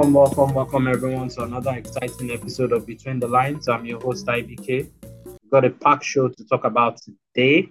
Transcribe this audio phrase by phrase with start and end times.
[0.00, 3.68] Welcome, welcome, welcome everyone to another exciting episode of Between the Lines.
[3.68, 4.90] I'm your host IBK.
[5.26, 7.68] We've got a packed show to talk about today.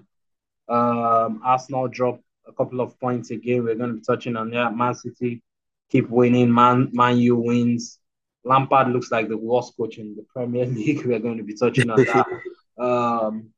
[0.67, 3.63] Um, Arsenal dropped a couple of points again.
[3.63, 4.77] We're going to be touching on that.
[4.77, 5.41] Man City
[5.89, 6.53] keep winning.
[6.53, 7.97] Man, Man U wins.
[8.43, 11.03] Lampard looks like the worst coach in the Premier League.
[11.03, 12.27] We're going to be touching on that.
[12.79, 13.49] Um,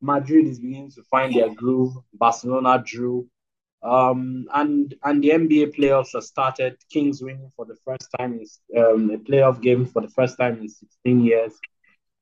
[0.00, 1.94] Madrid is beginning to find their groove.
[2.14, 3.26] Barcelona drew.
[3.82, 6.76] Um, and and the NBA playoffs have started.
[6.90, 10.60] Kings winning for the first time in um, a playoff game for the first time
[10.60, 11.54] in 16 years.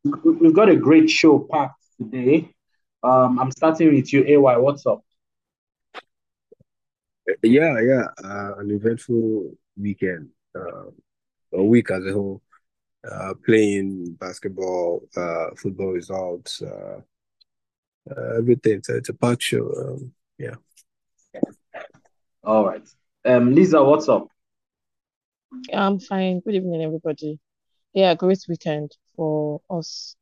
[0.05, 2.51] We've got a great show packed today.
[3.03, 4.57] Um, I'm starting with you, AY.
[4.59, 5.05] What's up?
[7.43, 8.07] Yeah, yeah.
[8.23, 10.91] Uh, an eventful weekend, uh,
[11.53, 12.43] a week as a whole.
[13.09, 17.01] Uh, playing basketball, uh, football results, uh,
[18.11, 18.83] uh, everything.
[18.83, 19.73] So it's a packed show.
[19.77, 20.57] Um, yeah.
[22.45, 22.87] All right.
[23.25, 24.29] Um, Lisa, what's up?
[25.73, 26.41] I'm fine.
[26.41, 27.39] Good evening, everybody.
[27.93, 30.15] Yeah, great weekend for us,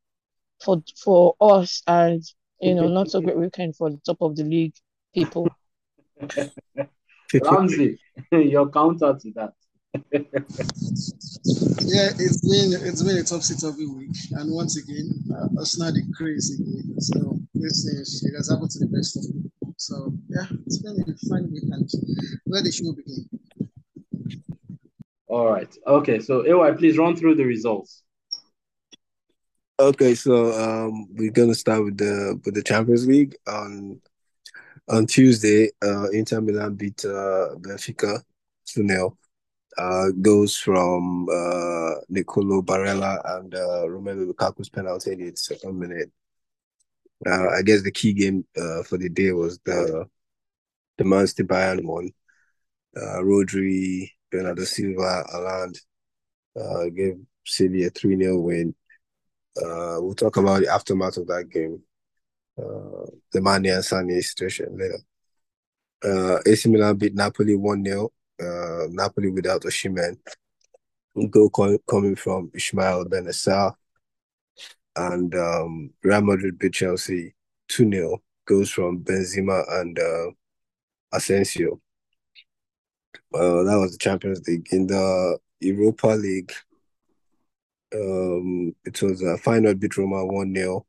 [0.65, 2.23] for for us, and
[2.61, 4.75] you know, not so great weekend for the top of the league
[5.15, 5.49] people.
[7.43, 7.99] Ramsey,
[8.33, 9.53] your counter to that.
[10.13, 16.03] yeah, it's been it's been a topsy turvy week, and once again, uh, Arsenal the
[16.17, 16.57] crazy.
[16.99, 19.46] So this is it has happened to the best of them.
[19.77, 21.91] So yeah, it's been a fun weekend.
[22.45, 23.29] Where the show begin?
[25.29, 25.73] All right.
[25.87, 26.21] Okay.
[26.21, 28.03] So AY, please run through the results.
[29.79, 34.01] Okay, so um, we're gonna start with the with the Champions League on
[34.89, 35.71] on Tuesday.
[35.85, 38.23] Uh, Inter Milan beat uh, Benfica
[38.65, 39.19] two 0
[39.77, 46.11] uh, goes from uh, Nicolo Barella and uh, Romelu Lukaku's penalty in the second minute.
[47.25, 50.07] Uh, I guess the key game uh, for the day was the
[50.99, 52.11] the Man City Bayern one.
[52.97, 55.79] Uh, Rodri, Bernardo Silva, Haaland
[56.59, 58.75] uh, gave City a 3 0 win.
[59.57, 61.83] Uh, we'll talk about the aftermath of that game,
[62.59, 64.99] uh, the Mane and Sané situation later.
[66.05, 70.19] Uh, AC Milan beat Napoli 1 0 uh, Napoli without Osimhen.
[71.31, 71.51] Goal
[71.89, 73.75] coming from Ismail Bennacer.
[74.97, 77.35] And um, Real Madrid beat Chelsea
[77.69, 78.23] 2 0.
[78.47, 80.31] Goes from Benzema and uh,
[81.13, 81.81] Asensio.
[83.35, 84.69] Uh, that was the Champions League.
[84.71, 86.53] In the Europa League,
[87.95, 90.87] um, it was a final beat Roma 1 0.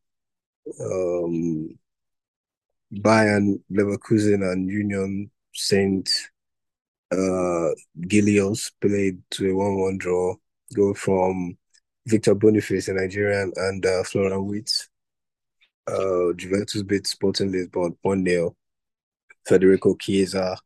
[0.82, 1.78] Um,
[2.92, 3.42] Bayer,
[3.72, 6.10] Leverkusen, and Union Saint
[7.12, 7.70] uh,
[8.08, 10.36] Gilloise played to a 1 1 draw,
[10.74, 11.58] go from
[12.08, 14.88] Victor Boniface, a Nigerian, and uh, Florian Wirtz.
[15.86, 18.56] Uh, Juventus beat Sporting Lisbon 1 0.
[19.46, 20.58] Federico Chiesa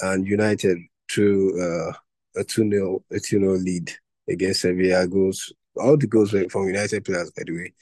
[0.00, 0.78] and United
[1.10, 1.92] through uh,
[2.36, 3.90] a 2 0 a 2 0 lead
[4.28, 5.06] against Sevilla.
[5.06, 7.72] Goals, all the goals were from United players, by the way.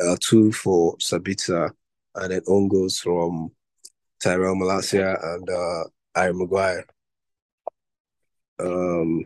[0.00, 1.70] Uh, two for Sabitzer,
[2.14, 3.50] and then own goals from
[4.22, 5.84] Tyrell Malacia and uh,
[6.14, 6.84] Harry Maguire.
[8.60, 9.24] Um,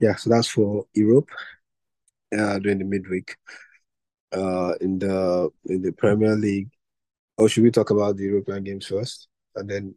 [0.00, 1.28] yeah, so that's for Europe
[2.38, 3.36] uh, during the midweek.
[4.32, 6.68] Uh, in the in the Premier League,
[7.38, 9.94] or should we talk about the European games first, and then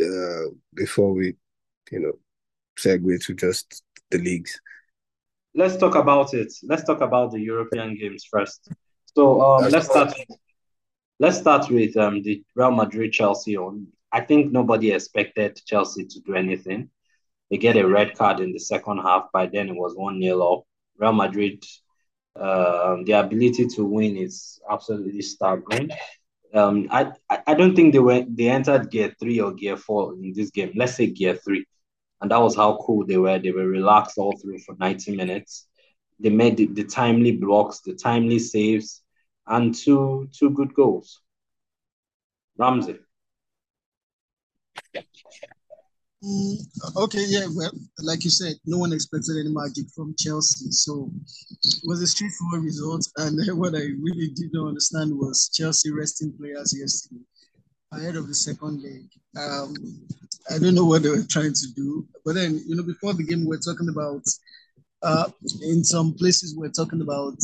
[0.00, 1.34] uh, before we,
[1.90, 2.12] you know,
[2.78, 4.60] segue to just the leagues?
[5.56, 6.52] Let's talk about it.
[6.62, 8.68] Let's talk about the European games first.
[9.16, 10.14] So um, let's start.
[11.18, 13.56] Let's start with um, the Real Madrid Chelsea.
[13.56, 16.90] On I think nobody expected Chelsea to do anything.
[17.50, 19.32] They get a red card in the second half.
[19.32, 20.62] By then, it was 1 0 up.
[20.98, 21.64] Real Madrid,
[22.36, 25.90] uh, their ability to win is absolutely staggering.
[26.52, 27.12] Um, I,
[27.46, 30.72] I don't think they went they entered gear three or gear four in this game.
[30.76, 31.66] Let's say gear three,
[32.20, 33.38] and that was how cool they were.
[33.38, 35.66] They were relaxed all through for ninety minutes.
[36.20, 39.02] They made the, the timely blocks, the timely saves,
[39.46, 41.20] and two two good goals.
[42.56, 43.03] Ramsey.
[46.24, 46.56] Mm,
[46.96, 51.10] okay, yeah, well, like you said, no one expected any magic from Chelsea, so
[51.62, 53.06] it was a straightforward result.
[53.18, 57.20] And what I really did not understand was Chelsea resting players yesterday
[57.92, 59.04] ahead of the second leg.
[59.36, 59.74] Um,
[60.50, 63.24] I don't know what they were trying to do, but then you know, before the
[63.24, 64.22] game, we are talking about
[65.02, 65.28] uh,
[65.62, 67.36] in some places we're talking about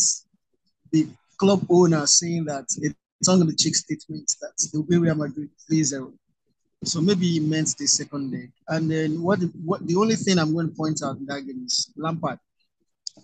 [0.92, 1.06] the
[1.38, 5.92] club owner saying that it's on the check statement that the way Real Madrid plays
[6.84, 8.50] so maybe he meant the second leg.
[8.68, 11.64] And then what what the only thing I'm going to point out in that game
[11.66, 12.38] is Lampard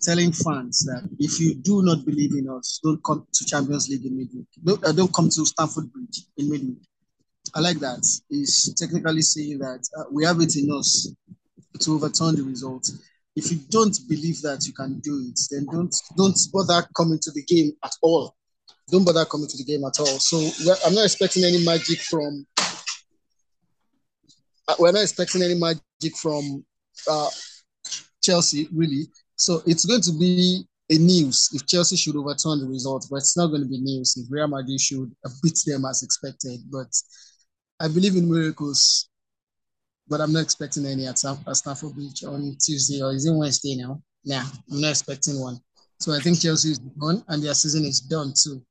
[0.01, 4.05] telling fans that if you do not believe in us, don't come to Champions League
[4.05, 4.47] in midweek.
[4.63, 6.77] Don't, uh, don't come to Stamford Bridge in midweek.
[7.55, 8.05] I like that.
[8.29, 11.11] He's technically saying that uh, we have it in us
[11.79, 12.89] to overturn the result.
[13.37, 17.31] if you don't believe that you can do it, then don't don't bother coming to
[17.31, 18.35] the game at all.
[18.89, 20.19] Don't bother coming to the game at all.
[20.19, 20.37] So
[20.85, 22.45] I'm not expecting any magic from.
[24.67, 26.63] Uh, we're not expecting any magic from
[27.09, 27.29] uh,
[28.21, 29.07] Chelsea, really.
[29.35, 33.37] So it's going to be a news if Chelsea should overturn the result, but it's
[33.37, 35.11] not going to be news if Real Madrid should
[35.43, 36.59] beat them as expected.
[36.71, 36.87] But
[37.79, 39.09] I believe in miracles,
[40.07, 43.75] but I'm not expecting any at, at Stamford Bridge on Tuesday or is it Wednesday
[43.75, 44.01] now?
[44.25, 45.59] Nah, I'm not expecting one.
[45.99, 48.61] So I think Chelsea is done and their season is done too.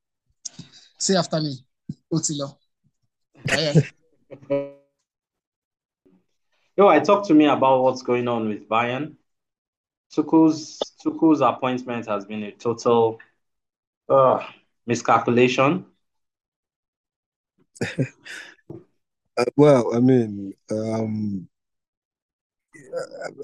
[0.97, 1.57] Say after me,
[2.11, 2.57] Otilo.
[6.77, 9.15] Yo, I talked to me about what's going on with Bayern.
[10.13, 13.19] Tuchel's Tuchel's appointment has been a total
[14.09, 14.45] uh,
[14.85, 15.85] miscalculation.
[19.37, 21.47] Uh, well, I mean, um,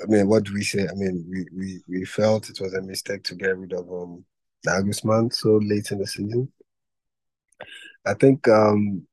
[0.01, 0.87] I mean, what do we say?
[0.87, 4.25] I mean, we, we, we felt it was a mistake to get rid of um
[4.65, 6.51] Nagelsmann so late in the season.
[8.05, 9.07] I think um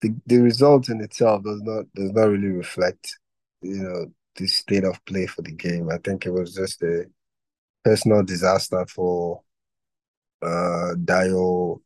[0.00, 3.18] the the result in itself does not does not really reflect,
[3.64, 4.06] you know,
[4.36, 5.90] the state of play for the game.
[5.90, 7.06] I think it was just a
[7.84, 9.42] personal disaster for
[10.42, 11.80] uh Dayot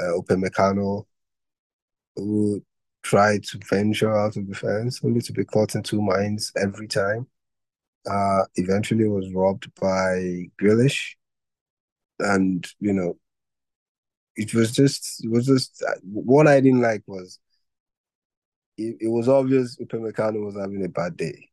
[0.00, 1.04] uh, Upamecano,
[2.16, 2.62] who
[3.02, 7.26] tried to venture out of defense, only to be caught in two minds every time.
[8.08, 11.16] Uh, eventually was robbed by Grealish.
[12.18, 13.18] And, you know,
[14.36, 17.38] it was just, it was just, what I didn't like was,
[18.80, 21.48] it, it was obvious Upamecano was having a bad day,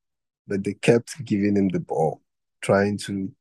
[0.48, 2.22] but they kept giving him the ball,
[2.62, 3.32] trying to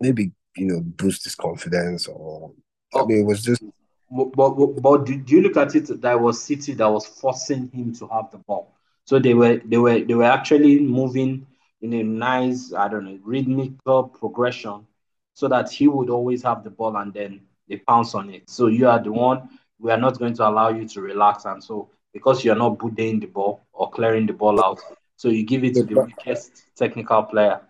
[0.00, 2.52] maybe, you know, boost his confidence or,
[2.94, 3.06] I oh.
[3.06, 3.62] mean, it was just
[4.10, 6.00] but, but, but do you look at it?
[6.00, 8.74] That was City that was forcing him to have the ball.
[9.04, 11.46] So they were they were they were actually moving
[11.82, 14.86] in a nice I don't know rhythmical progression,
[15.34, 18.48] so that he would always have the ball and then they pounce on it.
[18.48, 19.50] So you are the one.
[19.78, 22.78] We are not going to allow you to relax, and so because you are not
[22.78, 24.80] budding the ball or clearing the ball out,
[25.16, 27.60] so you give it to the weakest technical player.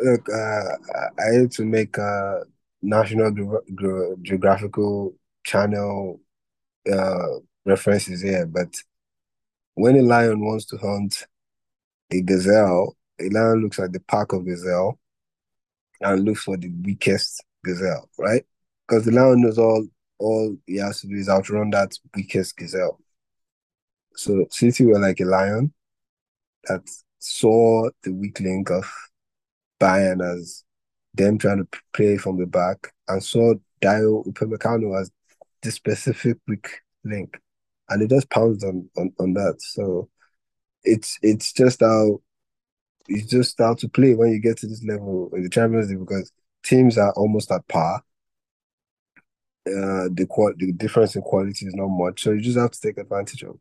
[0.00, 0.76] Look, uh,
[1.18, 2.42] I had to make a
[2.82, 3.32] National
[4.22, 5.14] Geographical
[5.44, 6.20] channel
[6.90, 8.74] uh, references here, but
[9.74, 11.26] when a lion wants to hunt
[12.10, 14.98] a gazelle, a lion looks at the pack of gazelle
[16.00, 18.44] and looks for the weakest gazelle, right?
[18.86, 19.86] Because the lion knows all
[20.18, 23.00] all he has to do is outrun that weakest gazelle.
[24.16, 25.72] So City were like a lion
[26.64, 26.82] that
[27.18, 28.90] saw the weak link of
[29.80, 30.64] Bayern as
[31.14, 35.10] them trying to play from the back and saw Dayot Upamecano as
[35.62, 36.68] the specific weak
[37.04, 37.38] link,
[37.88, 39.56] and it just pounced on, on on that.
[39.58, 40.08] So
[40.82, 42.20] it's it's just how
[43.08, 46.00] it's just how to play when you get to this level in the Champions League
[46.00, 48.02] because teams are almost at par.
[49.66, 50.26] Uh, the
[50.58, 53.58] the difference in quality is not much, so you just have to take advantage of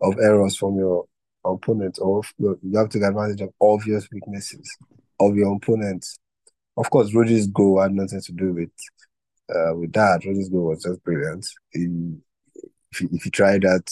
[0.00, 1.06] of errors from your
[1.44, 4.68] opponent, or you have to take advantage of obvious weaknesses
[5.18, 6.06] of your opponent.
[6.76, 8.70] Of course, Rodri's goal had nothing to do with
[9.54, 11.46] uh, with that, Rodri's goal was just brilliant.
[11.72, 11.88] He,
[12.92, 13.90] if, you, if you try that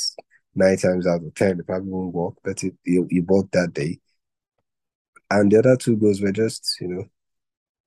[0.55, 3.99] nine times out of ten, it probably won't work, but it, it, it that day.
[5.31, 7.05] And the other two goals were just, you know,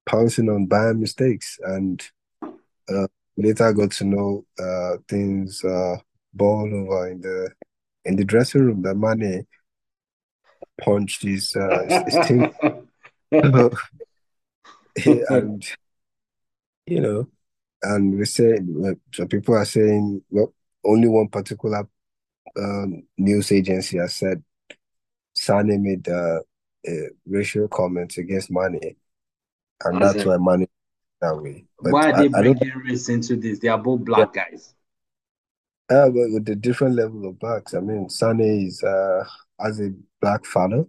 [0.05, 1.57] pouncing on bad mistakes.
[1.63, 2.03] And
[2.43, 5.97] uh, later got to know uh, things uh,
[6.33, 7.49] ball over in the
[8.05, 9.45] in the dressing room that Mane
[10.81, 12.51] punched his, uh, his, team.
[15.29, 15.65] and,
[16.85, 17.27] you know,
[17.83, 18.57] and we say
[19.13, 20.53] some people are saying well
[20.83, 21.87] only one particular
[22.57, 24.43] um, news agency has said
[25.33, 26.39] Sane made uh,
[27.25, 28.95] racial comments against Mane,
[29.83, 30.67] and that's why Mane
[31.21, 31.65] that way.
[31.79, 33.59] But why are they I, bringing I race into this?
[33.59, 34.45] They are both black yeah.
[34.49, 34.73] guys.
[35.91, 39.25] Uh, but with the different level of blacks, I mean, Sane is uh,
[39.59, 40.85] as a black father,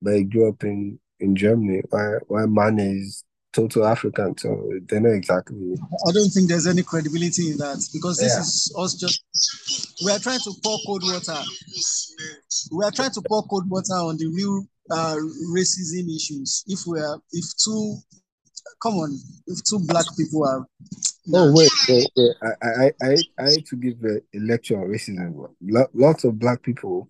[0.00, 1.82] but he grew up in in Germany.
[1.90, 5.74] Why why Mane is total African, so they know exactly.
[6.08, 8.40] I don't think there's any credibility in that because this yeah.
[8.40, 9.24] is us just
[10.04, 11.40] we are trying to pour cold water.
[12.72, 15.16] We are trying to pour cold water on the real uh,
[15.50, 16.64] racism issues.
[16.66, 17.96] If we are, if two,
[18.82, 20.66] come on, if two black people are.
[21.34, 22.36] Oh wait, wait, wait.
[22.42, 25.48] I, I, I, I had to give a, a lecture on racism.
[25.94, 27.08] Lots of black people,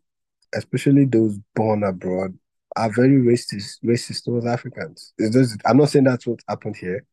[0.55, 2.37] especially those born abroad,
[2.77, 5.13] are very racist racist towards Africans.
[5.19, 7.05] Just, I'm not saying that's what happened here.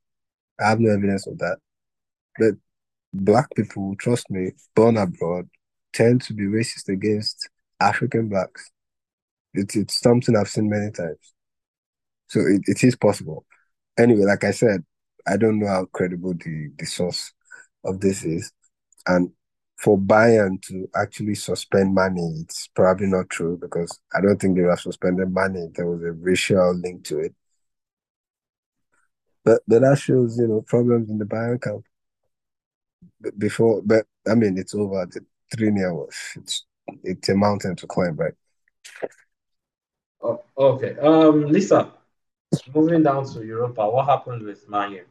[0.59, 1.57] I have no evidence of that.
[2.37, 2.55] But
[3.13, 5.49] black people, trust me, born abroad,
[5.93, 8.71] tend to be racist against African blacks.
[9.53, 11.33] It's it's something I've seen many times.
[12.27, 13.45] So it, it is possible.
[13.99, 14.83] Anyway, like I said,
[15.27, 17.33] I don't know how credible the, the source
[17.83, 18.51] of this is.
[19.05, 19.31] And
[19.77, 24.63] for Bayern to actually suspend Mane, it's probably not true because I don't think they
[24.63, 25.71] have suspended Mane.
[25.75, 27.35] There was a racial link to it.
[29.43, 31.85] But but that shows, you know, problems in the Bayern camp.
[33.37, 35.05] Before, but I mean, it's over.
[35.05, 35.25] The
[35.55, 36.65] three near was it's
[37.03, 38.33] it's a mountain to climb, right?
[40.21, 40.97] Oh, okay.
[40.97, 41.91] Um, Lisa,
[42.73, 45.03] moving down to Europa, what happened with Manu?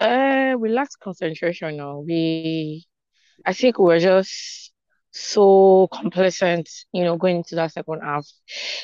[0.00, 1.78] Uh, we lacked concentration.
[1.78, 2.86] Now we,
[3.46, 4.72] I think we were just
[5.12, 8.26] so complacent, you know, going into that second half.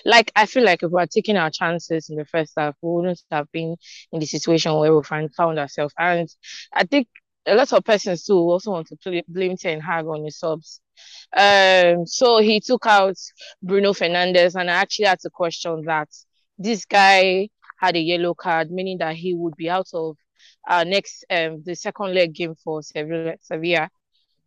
[0.06, 2.90] Like I feel like if we were taking our chances in the first half, we
[2.92, 3.76] wouldn't have been
[4.12, 5.94] in the situation where we find found ourselves.
[5.98, 6.28] And
[6.74, 7.08] I think
[7.46, 10.81] a lot of persons too also want to play, blame Ten Hag on his subs.
[11.36, 13.16] Um, so he took out
[13.62, 16.08] Bruno Fernandes, and I actually had to question that
[16.58, 20.16] this guy had a yellow card, meaning that he would be out of
[20.68, 23.34] uh next um the second leg game for Sevilla.
[23.40, 23.90] Sevilla.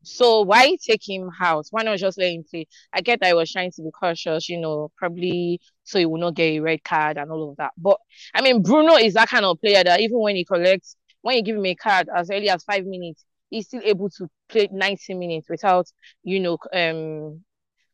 [0.03, 1.65] So why take him out?
[1.71, 2.67] Why not just let him play?
[2.93, 6.19] I get that I was trying to be cautious, you know, probably so he will
[6.19, 7.71] not get a red card and all of that.
[7.77, 7.99] But
[8.33, 11.43] I mean, Bruno is that kind of player that even when he collects when you
[11.43, 15.13] give him a card as early as five minutes, he's still able to play 90
[15.13, 15.87] minutes without,
[16.23, 17.41] you know, um,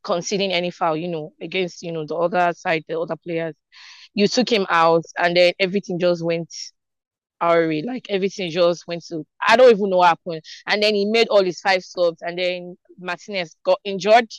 [0.03, 3.55] conceding any foul, you know, against, you know, the other side, the other players.
[4.15, 6.51] You took him out and then everything just went
[7.41, 7.83] awry.
[7.85, 10.41] Like everything just went to, I don't even know what happened.
[10.67, 14.29] And then he made all his five subs and then Martinez got injured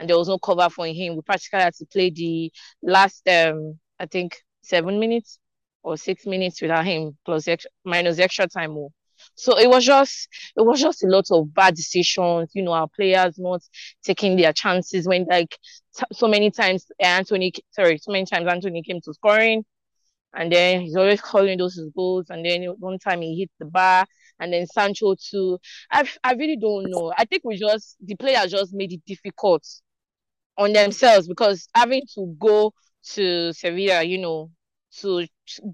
[0.00, 1.14] and there was no cover for him.
[1.14, 5.38] We practically had to play the last, um, I think, seven minutes
[5.84, 8.90] or six minutes without him plus extra, minus extra time more.
[9.36, 12.50] So it was just it was just a lot of bad decisions.
[12.54, 13.62] You know, our players not
[14.04, 15.56] taking their chances when like
[16.12, 19.64] so many times Antony sorry so many times Antony came to scoring,
[20.34, 22.26] and then he's always calling those goals.
[22.30, 24.06] And then one time he hit the bar,
[24.40, 25.58] and then Sancho too.
[25.90, 27.12] I I really don't know.
[27.16, 29.64] I think we just the players just made it difficult
[30.58, 32.72] on themselves because having to go
[33.12, 34.50] to Sevilla, you know,
[35.00, 35.26] to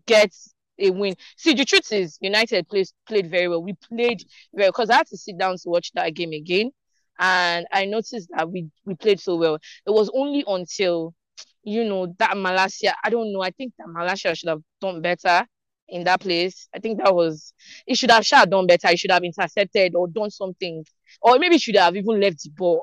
[0.07, 0.33] get
[0.83, 1.15] a win.
[1.37, 3.63] See, the truth is, United played played very well.
[3.63, 4.23] We played
[4.55, 6.71] very because I had to sit down to watch that game again,
[7.19, 9.55] and I noticed that we we played so well.
[9.87, 11.15] It was only until
[11.63, 12.95] you know that Malacia.
[13.05, 13.43] I don't know.
[13.43, 15.47] I think that Malacia should have done better
[15.89, 16.69] in that place.
[16.75, 17.53] I think that was
[17.87, 18.89] it should have should have done better.
[18.89, 20.85] He should have intercepted or done something,
[21.21, 22.83] or maybe should have even left the ball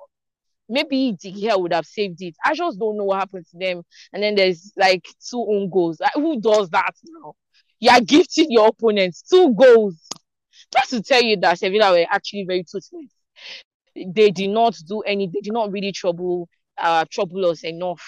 [0.70, 2.36] maybe De Gea would have saved it.
[2.46, 3.82] I just don't know what happened to them.
[4.14, 6.00] And then there's like two own goals.
[6.00, 7.34] Like, who does that now?
[7.80, 9.96] You are gifting your opponents two goals.
[10.74, 13.12] Just to tell you that Sevilla were actually very toothless.
[13.96, 18.02] They did not do any, they did not really trouble uh trouble us enough.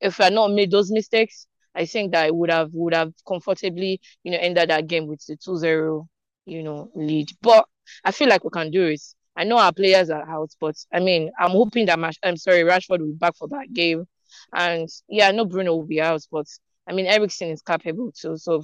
[0.00, 3.12] If I had not made those mistakes, I think that I would have would have
[3.26, 6.06] comfortably, you know, ended that game with the 2-0,
[6.46, 7.28] you know, lead.
[7.42, 7.66] But
[8.04, 9.02] I feel like we can do it.
[9.36, 12.98] I know our players are out, but I mean, I'm hoping that I'm sorry, Rashford
[13.00, 14.06] will be back for that game,
[14.52, 16.46] and yeah, I know Bruno will be out, but
[16.88, 18.62] I mean, Eriksen is capable too, so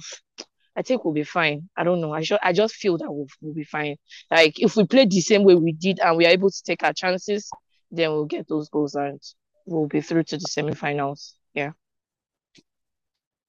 [0.75, 1.69] I think we'll be fine.
[1.77, 2.11] I don't know.
[2.11, 3.95] I just I just feel that we'll, we'll be fine.
[4.29, 6.83] Like if we play the same way we did and we are able to take
[6.83, 7.49] our chances,
[7.91, 9.21] then we'll get those goals and
[9.65, 11.33] we'll be through to the semifinals.
[11.53, 11.71] Yeah.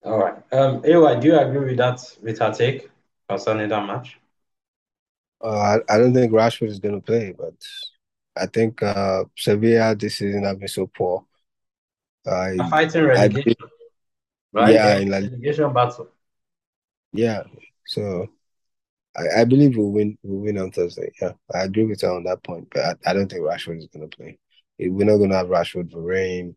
[0.05, 0.53] All right.
[0.53, 2.91] Um, Ewa, do you agree with that with her take
[3.29, 4.19] concerning that match?
[5.43, 7.55] Uh, I, I don't think Rashford is going to play, but
[8.37, 11.25] I think uh, Sevilla this season have been so poor.
[12.25, 13.67] I, fighting relegation, I,
[14.57, 14.75] right?
[14.75, 16.09] Yeah, in relegation battle.
[17.13, 17.43] Yeah,
[17.87, 18.29] so
[19.17, 20.19] I, I believe we'll win.
[20.23, 21.13] We'll win on Thursday.
[21.21, 23.89] Yeah, I agree with her on that point, but I, I don't think Rashford is
[23.89, 24.39] going to play.
[24.79, 26.55] We're not going to have Rashford, Varane,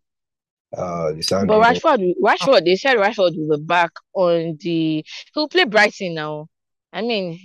[0.75, 1.11] uh,
[1.45, 5.05] But Rashford, Rashford, they said Rashford will be back on the.
[5.33, 6.47] He'll play Brighton now.
[6.91, 7.39] I mean,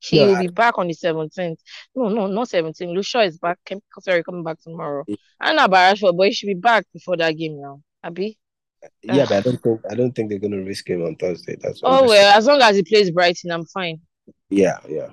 [0.00, 1.58] he yeah, will be back on the 17th.
[1.94, 2.94] No, no, not 17th.
[2.94, 3.58] Lucia is back.
[4.00, 5.04] Sorry, coming back tomorrow.
[5.40, 7.80] I know about Rashford, but he should be back before that game now.
[8.02, 8.38] Abby?
[9.02, 11.56] Yeah, but I don't think I don't think they're gonna risk him on Thursday.
[11.60, 14.00] That's oh well, as long as he plays Brighton, I'm fine.
[14.50, 15.10] Yeah, yeah.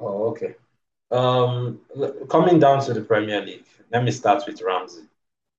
[0.00, 0.54] Oh, okay.
[1.10, 1.80] Um,
[2.28, 5.02] coming down to the Premier League, let me start with Ramsey.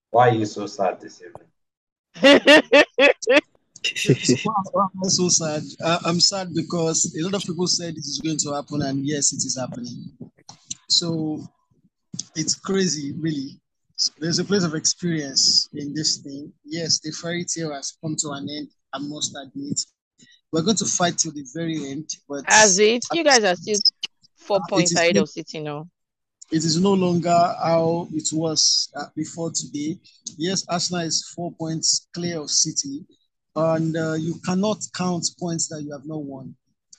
[0.10, 1.48] Why are you so sad this evening?
[5.04, 5.64] I'm so sad.
[6.06, 9.34] I'm sad because a lot of people said this is going to happen, and yes,
[9.34, 10.12] it is happening.
[10.90, 11.48] So
[12.36, 13.60] it's crazy, really.
[14.20, 16.52] There's a place of experience in this thing.
[16.66, 18.70] Yes, the fairy tale has come to an end.
[18.92, 19.80] I must admit.
[20.52, 22.10] We're going to fight till the very end.
[22.28, 23.80] But as it, you guys are still
[24.38, 25.88] four points ahead of City now.
[26.52, 29.98] it is no longer how it was uh, before today.
[30.38, 33.06] Yes, Arsenal is four points clear of City,
[33.56, 36.56] and uh, you cannot count points that you have not won.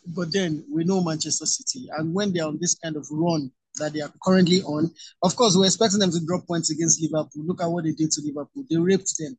[0.06, 3.52] But then we know Manchester City, and when they are on this kind of run
[3.76, 4.90] that they are currently on,
[5.22, 7.44] of course, we're expecting them to drop points against Liverpool.
[7.44, 8.64] Look at what they did to Liverpool.
[8.68, 9.36] They raped them.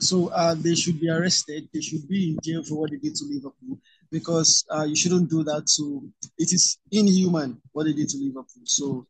[0.00, 1.68] So uh, they should be arrested.
[1.72, 3.78] They should be in jail for what they did to Liverpool
[4.10, 6.02] because uh, you shouldn't do that So
[6.38, 8.62] It is inhuman what they did to Liverpool.
[8.64, 9.06] So,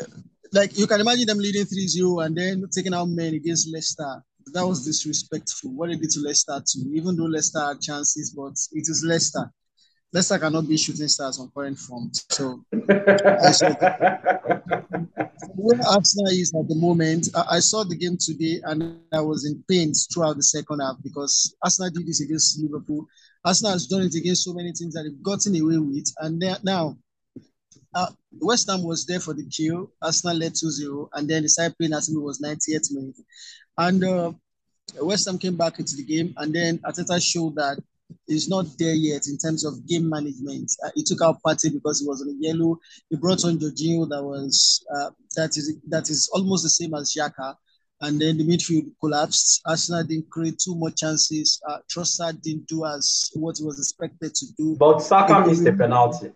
[0.00, 0.04] uh,
[0.52, 4.22] like you can imagine them leading 3-0 and then taking out men against Leicester.
[4.54, 5.72] That was disrespectful.
[5.72, 6.90] What they did to Leicester too.
[6.94, 9.52] Even though Leicester had chances, but it is Leicester.
[10.12, 12.10] Leicester cannot be shooting stars on current form.
[12.30, 12.64] So,
[15.54, 19.44] where Arsenal is at the moment, I, I, saw the game today and I was
[19.44, 23.06] in pains throughout the second half because Arsenal did this against Liverpool.
[23.44, 26.10] Arsenal has done it against so many teams that they've gotten away with.
[26.20, 26.96] And now,
[27.94, 28.06] uh,
[28.40, 29.90] West Ham was there for the kill.
[30.00, 33.16] Arsenal led 2 0, and then the side playing as it was 98th minute.
[33.76, 34.32] And uh,
[35.00, 37.78] West Ham came back into the game, and then Arteta showed that
[38.26, 40.70] is not there yet in terms of game management.
[40.84, 42.78] Uh, he took out Partey because he was on a yellow.
[43.10, 47.14] He brought on Jorginho that was uh, that is that is almost the same as
[47.14, 47.56] Xhaka.
[48.00, 49.60] And then the midfield collapsed.
[49.66, 51.60] Arsenal didn't create too much chances.
[51.68, 54.76] Uh, Trossard didn't do as what he was expected to do.
[54.78, 56.30] But Saka missed the penalty.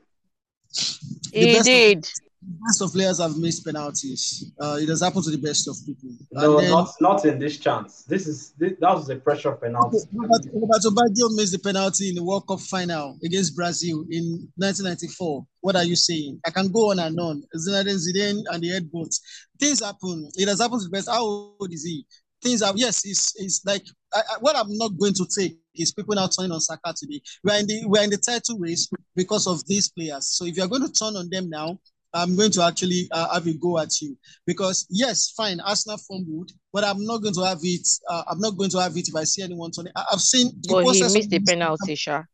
[1.33, 2.05] He did
[2.43, 4.53] best of players have missed penalties.
[4.61, 6.11] Uh, it has happened to the best of people.
[6.33, 8.03] No, then, not not in this chance.
[8.05, 9.99] This is this, that was a pressure penalty.
[10.13, 15.47] Robert, Roberto Baggio missed the penalty in the World Cup final against Brazil in 1994.
[15.61, 16.41] What are you saying?
[16.47, 17.43] I can go on and on.
[17.57, 19.21] Zinedine Zidane and the headbutts.
[19.59, 20.29] Things happen.
[20.35, 21.09] It has happened to the best.
[21.09, 22.05] How old is he?
[22.43, 23.03] Things have yes.
[23.05, 26.53] It's it's like I, I, what I'm not going to take is people now turning
[26.53, 27.21] on Saka today.
[27.45, 30.29] We're in the we're in the title race because of these players.
[30.29, 31.79] So if you're going to turn on them now,
[32.15, 36.53] I'm going to actually uh, have a go at you because yes, fine, Arsenal fumbled,
[36.73, 37.87] but I'm not going to have it.
[38.09, 39.93] Uh, I'm not going to have it if I see anyone turning.
[39.97, 40.53] I- have seen.
[40.69, 42.25] But he missed the penalty, Sha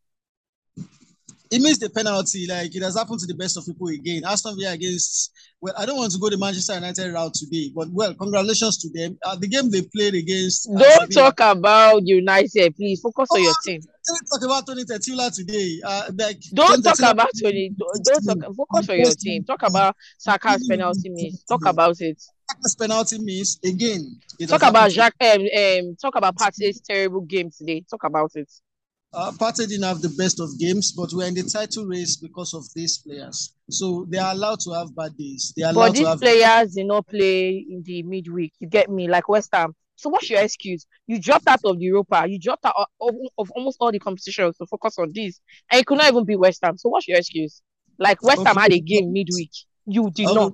[1.51, 2.47] he missed the penalty.
[2.47, 4.23] Like it has happened to the best of people again.
[4.25, 5.33] Aston Villa against.
[5.61, 8.91] Well, I don't want to go the Manchester United route today, but well, congratulations to
[8.95, 9.19] them.
[9.25, 10.69] Uh, the game they played against.
[10.69, 13.01] Uh, don't talk about United, please.
[13.01, 13.81] Focus oh, on your team.
[13.81, 15.81] Don't talk about Tony Tetula today.
[15.85, 17.73] Uh, like, don't talk about Tony.
[17.77, 18.55] Don't, don't talk.
[18.55, 19.45] Focus on your team.
[19.45, 21.43] Talk about Saka's penalty miss.
[21.45, 22.23] Talk about it.
[22.51, 24.21] Saka's penalty miss again.
[24.47, 25.17] Talk about Jacques.
[25.21, 27.85] Um, um, talk about Partey's terrible game today.
[27.91, 28.49] Talk about it.
[29.13, 32.53] Uh, Partey didn't have the best of games, but we're in the title race because
[32.53, 33.55] of these players.
[33.71, 35.55] So they are allowed to have bad days.
[35.57, 38.53] They are allowed but these to have players did not play in the midweek.
[38.61, 39.75] You get me, like West Ham.
[39.97, 40.87] So what's your excuse?
[41.07, 42.25] You dropped out of the Europa.
[42.29, 45.41] You dropped out of, of almost all the competitions to focus on this,
[45.73, 46.77] and you could not even be West Ham.
[46.77, 47.63] So what's your excuse?
[47.99, 49.51] Like West Ham had a game midweek.
[49.91, 50.53] You did not.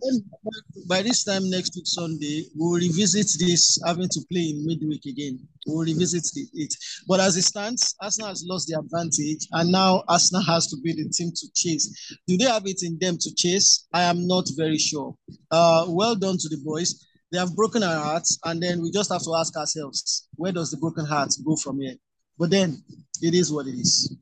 [0.86, 5.40] By this time next week Sunday, we'll revisit this having to play in midweek again.
[5.66, 6.72] We'll revisit it.
[7.08, 10.92] But as it stands, Arsenal has lost the advantage, and now Arsenal has to be
[10.92, 12.16] the team to chase.
[12.28, 13.88] Do they have it in them to chase?
[13.92, 15.16] I am not very sure.
[15.50, 17.04] Uh, well done to the boys.
[17.32, 20.70] They have broken our hearts, and then we just have to ask ourselves, where does
[20.70, 21.96] the broken heart go from here?
[22.38, 22.84] But then
[23.20, 24.16] it is what it is.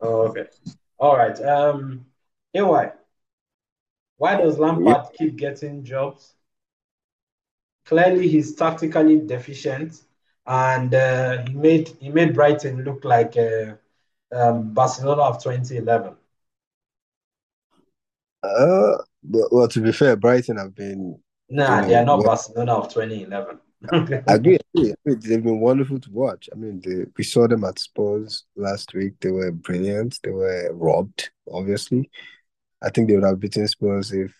[0.00, 0.46] Oh, okay.
[0.98, 1.40] All right.
[1.42, 2.06] Um,
[2.52, 2.90] anyway,
[4.16, 6.34] why does Lampard keep getting jobs?
[7.84, 10.02] Clearly, he's tactically deficient,
[10.46, 13.74] and uh, he made he made Brighton look like uh,
[14.32, 16.14] um, Barcelona of 2011.
[18.42, 21.18] Uh, well, to be fair, Brighton have been.
[21.48, 23.58] Nah, they are not well, Barcelona of 2011.
[23.92, 26.48] I agree, agree, They've been wonderful to watch.
[26.52, 29.14] I mean, they, we saw them at Spurs last week.
[29.20, 30.18] They were brilliant.
[30.22, 32.10] They were robbed, obviously.
[32.82, 34.34] I think they would have beaten Spurs if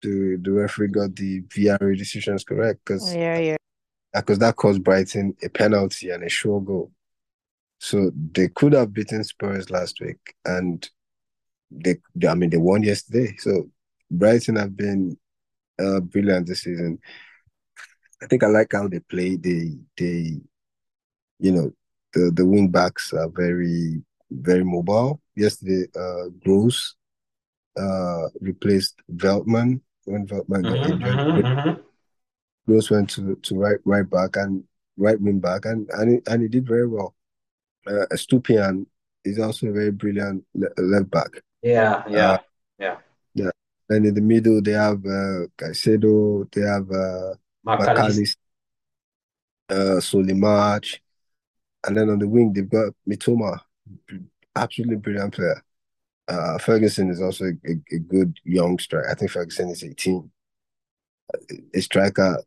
[0.00, 2.80] the the referee got the VAR decisions correct.
[2.84, 3.56] Because yeah, yeah,
[4.14, 6.90] because that caused Brighton a penalty and a sure goal.
[7.78, 10.88] So they could have beaten Spurs last week, and
[11.70, 11.96] they,
[12.28, 13.34] I mean, they won yesterday.
[13.38, 13.68] So
[14.10, 15.16] Brighton have been
[15.78, 16.98] uh, brilliant this season.
[18.22, 19.36] I think I like how they play.
[19.36, 20.38] They, they,
[21.40, 21.72] you know,
[22.12, 25.20] the the wing backs are very, very mobile.
[25.34, 26.94] Yesterday, uh, Gross
[27.78, 31.44] uh, replaced Veltman when Veltman got mm-hmm, injured.
[31.44, 31.80] Mm-hmm.
[32.66, 34.64] Gross went to, to right right back and
[34.96, 37.14] right wing back, and and he, and he did very well.
[37.86, 38.86] Uh, Estupiñán
[39.24, 41.30] is also a very brilliant le- left back.
[41.62, 42.38] Yeah, yeah, uh,
[42.78, 42.96] yeah,
[43.34, 43.50] yeah.
[43.88, 48.38] And in the middle, they have uh, Caicedo, they have uh, Mac Allister,
[49.68, 51.02] uh, Solly March,
[51.84, 53.58] and then on the wing they've got Mitoma,
[54.54, 55.62] absolutely brilliant player.
[56.32, 59.10] Uh, Ferguson is also a, a, a, good young striker.
[59.10, 60.30] I think Ferguson is 18.
[61.74, 62.42] A striker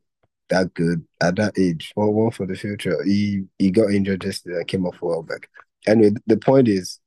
[0.50, 3.04] that good at that age, one, one for the future.
[3.04, 5.50] He he got injured yesterday and came off well back.
[5.88, 7.00] Anyway, the point is,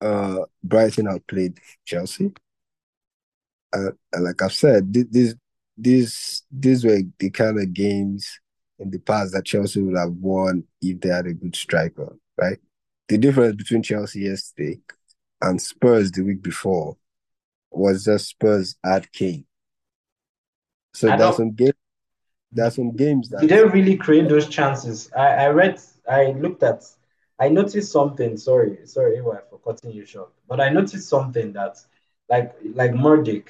[0.00, 2.32] uh, Brighton outplayed Chelsea.
[3.72, 5.34] Uh, like I've said, these
[5.76, 8.40] these these were the kind of games
[8.78, 12.58] in the past that Chelsea would have won if they had a good striker, right?
[13.08, 14.80] The difference between Chelsea yesterday
[15.42, 16.96] and Spurs the week before
[17.70, 19.44] was just Spurs at Kane.
[20.94, 21.74] So there's some games.
[22.52, 25.10] There's some games that didn't really create those chances.
[25.16, 26.84] I, I read, I looked at,
[27.38, 28.36] I noticed something.
[28.36, 30.30] Sorry, sorry, Ewa, for cutting you short.
[30.46, 31.78] But I noticed something that,
[32.28, 33.48] like, like Mudryk,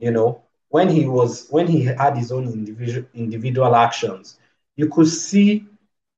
[0.00, 4.38] you know, when he was when he had his own individual individual actions,
[4.74, 5.64] you could see,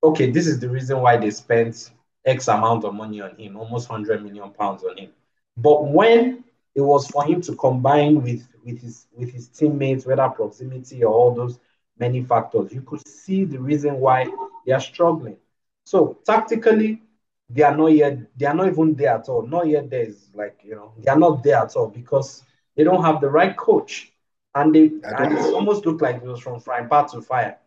[0.02, 1.90] okay, this is the reason why they spent
[2.26, 5.10] X amount of money on him, almost 100 million pounds on him.
[5.56, 10.28] But when it was for him to combine with, with his with his teammates, whether
[10.28, 11.58] proximity or all those
[11.98, 14.26] many factors, you could see the reason why
[14.66, 15.36] they are struggling.
[15.84, 17.00] So tactically,
[17.48, 19.46] they are not yet, they are not even there at all.
[19.46, 22.42] Not yet there is like, you know, they are not there at all because
[22.74, 24.12] they don't have the right coach.
[24.54, 27.58] And they and it almost looked like it was from frying pan to fire.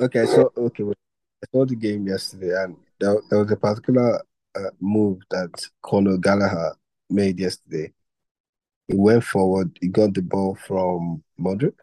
[0.00, 4.22] Okay, so okay, I saw the game yesterday, and there, there was a particular
[4.56, 5.50] uh, move that
[5.82, 6.74] Conor Gallagher
[7.10, 7.92] made yesterday.
[8.88, 11.74] He went forward, he got the ball from Mudryk,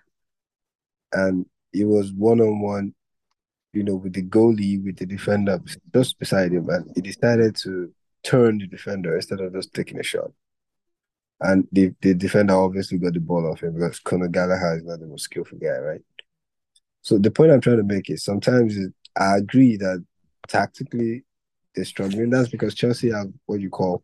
[1.11, 2.93] and he was one on one,
[3.73, 5.59] you know, with the goalie, with the defender
[5.93, 7.93] just beside him, and he decided to
[8.23, 10.31] turn the defender instead of just taking a shot.
[11.39, 14.99] And the, the defender obviously got the ball off him because Conor Gallagher is not
[14.99, 16.01] the most skillful guy, right?
[17.01, 18.77] So the point I'm trying to make is sometimes
[19.17, 20.05] I agree that
[20.51, 21.23] tactically
[21.73, 22.29] they're struggling.
[22.29, 24.03] That's because Chelsea have what you call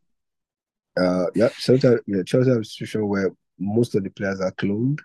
[0.99, 4.99] uh yeah, sometimes yeah, Chelsea have a situation where most of the players are cloned.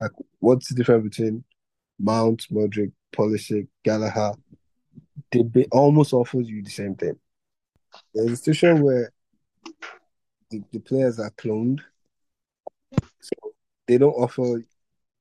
[0.00, 1.44] Like what's the difference between
[1.98, 4.32] Mount, Mudryk, Pulisic, Gallagher?
[5.30, 7.18] They be, almost offers you the same thing.
[8.14, 9.12] There's a situation where
[10.50, 11.80] the, the players are cloned.
[13.20, 13.52] So
[13.86, 14.62] they don't offer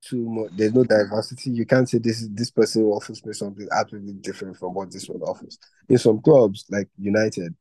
[0.06, 0.52] too much.
[0.56, 1.52] There's no diversity.
[1.52, 5.22] You can't say this this person offers me something absolutely different from what this one
[5.22, 5.58] offers.
[5.90, 7.56] In some clubs like United,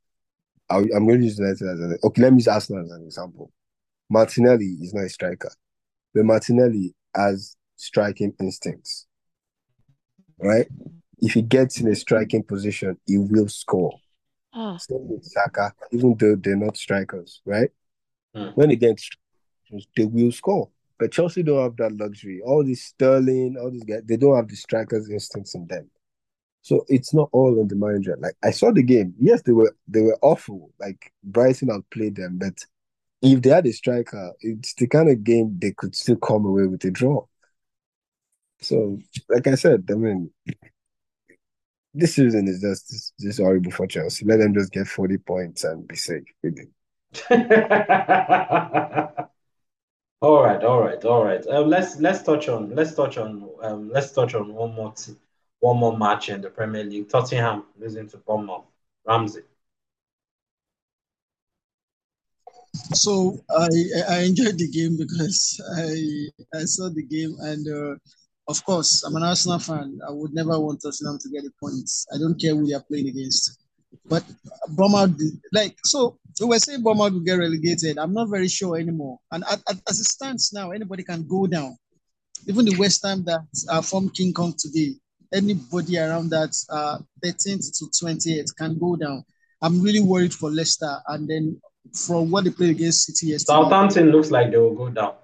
[0.68, 2.22] I, am going to use United as an okay.
[2.22, 3.52] Let me use Arsenal as an example.
[4.10, 5.50] Martinelli is not a striker,
[6.14, 9.06] but Martinelli has striking instincts.
[10.38, 10.66] Right?
[11.18, 13.98] If he gets in a striking position, he will score.
[14.52, 14.76] Ah.
[14.76, 17.70] Same with Saka, even though they're not strikers, right?
[18.36, 18.56] Mm.
[18.56, 19.00] When they get,
[19.96, 20.70] they will score.
[20.98, 22.40] But Chelsea don't have that luxury.
[22.44, 25.90] All these Sterling, all these guys, they don't have the strikers' instincts in them.
[26.62, 28.16] So it's not all on the manager.
[28.20, 29.14] Like I saw the game.
[29.20, 30.72] Yes, they were they were awful.
[30.80, 32.64] Like Brighton outplayed them, but
[33.22, 36.66] if they had a striker, it's the kind of game they could still come away
[36.66, 37.26] with a draw.
[38.60, 40.30] So, like I said, I mean,
[41.94, 44.24] this season is just just horrible for Chelsea.
[44.24, 46.24] Let them just get forty points and be safe.
[46.42, 46.68] Really.
[50.24, 51.46] All right, all right, all right.
[51.46, 55.12] Uh, let's let's touch on let's touch on um, let's touch on one more t-
[55.60, 57.10] one more match in the Premier League.
[57.10, 58.64] Tottenham losing to Bournemouth.
[59.06, 59.42] Ramsey.
[62.94, 63.68] So I
[64.08, 67.96] I enjoyed the game because I I saw the game and uh,
[68.48, 70.00] of course I'm an Arsenal fan.
[70.08, 72.06] I would never want Tottenham to get the points.
[72.14, 73.58] I don't care who they are playing against.
[74.06, 74.24] But
[74.68, 75.20] Bournemouth,
[75.52, 77.98] like so, we were saying Bournemouth will get relegated.
[77.98, 79.18] I'm not very sure anymore.
[79.30, 81.76] And at, at, as it stands now, anybody can go down.
[82.46, 84.94] Even the West Ham that uh, formed King Kong today,
[85.32, 89.24] anybody around that uh, 13th to 28th can go down.
[89.62, 90.96] I'm really worried for Leicester.
[91.08, 91.60] And then
[91.92, 95.14] from what they played against City yesterday, Southampton looks like they will go down.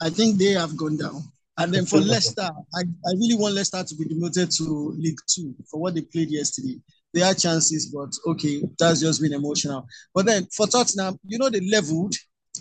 [0.00, 1.22] I think they have gone down.
[1.58, 5.54] And then for Leicester, I, I really want Leicester to be demoted to League Two
[5.70, 6.80] for what they played yesterday
[7.14, 9.86] they had chances, but okay, that's just been emotional.
[10.14, 12.14] But then for Tottenham, you know, they leveled.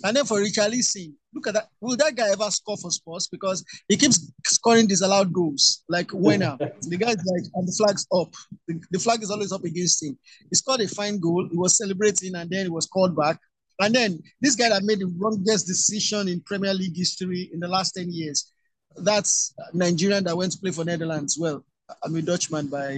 [0.03, 1.69] And then for Richarlison, look at that.
[1.79, 3.27] Will that guy ever score for Spurs?
[3.27, 5.84] Because he keeps scoring disallowed goals.
[5.88, 8.34] Like winner, the guy's like, and the flag's up.
[8.67, 10.17] The, the flag is always up against him.
[10.49, 11.47] He scored a fine goal.
[11.49, 13.39] He was celebrating, and then he was called back.
[13.79, 17.67] And then this guy that made the wrongest decision in Premier League history in the
[17.67, 18.51] last 10 years.
[18.95, 21.38] That's Nigerian that went to play for Netherlands.
[21.38, 21.65] Well,
[22.03, 22.95] I'm a Dutchman by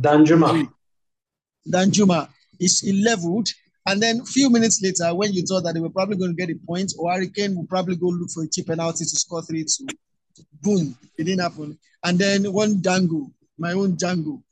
[0.00, 0.68] Danjuma.
[1.68, 2.28] Danjuma
[2.60, 3.48] is leveled.
[3.86, 6.46] And then a few minutes later, when you thought that they were probably going to
[6.46, 9.42] get a point, or Hurricane will probably go look for a cheap penalty to score
[9.42, 9.86] 3 2,
[10.62, 11.78] boom, it didn't happen.
[12.02, 14.42] And then one Dango, my own Django,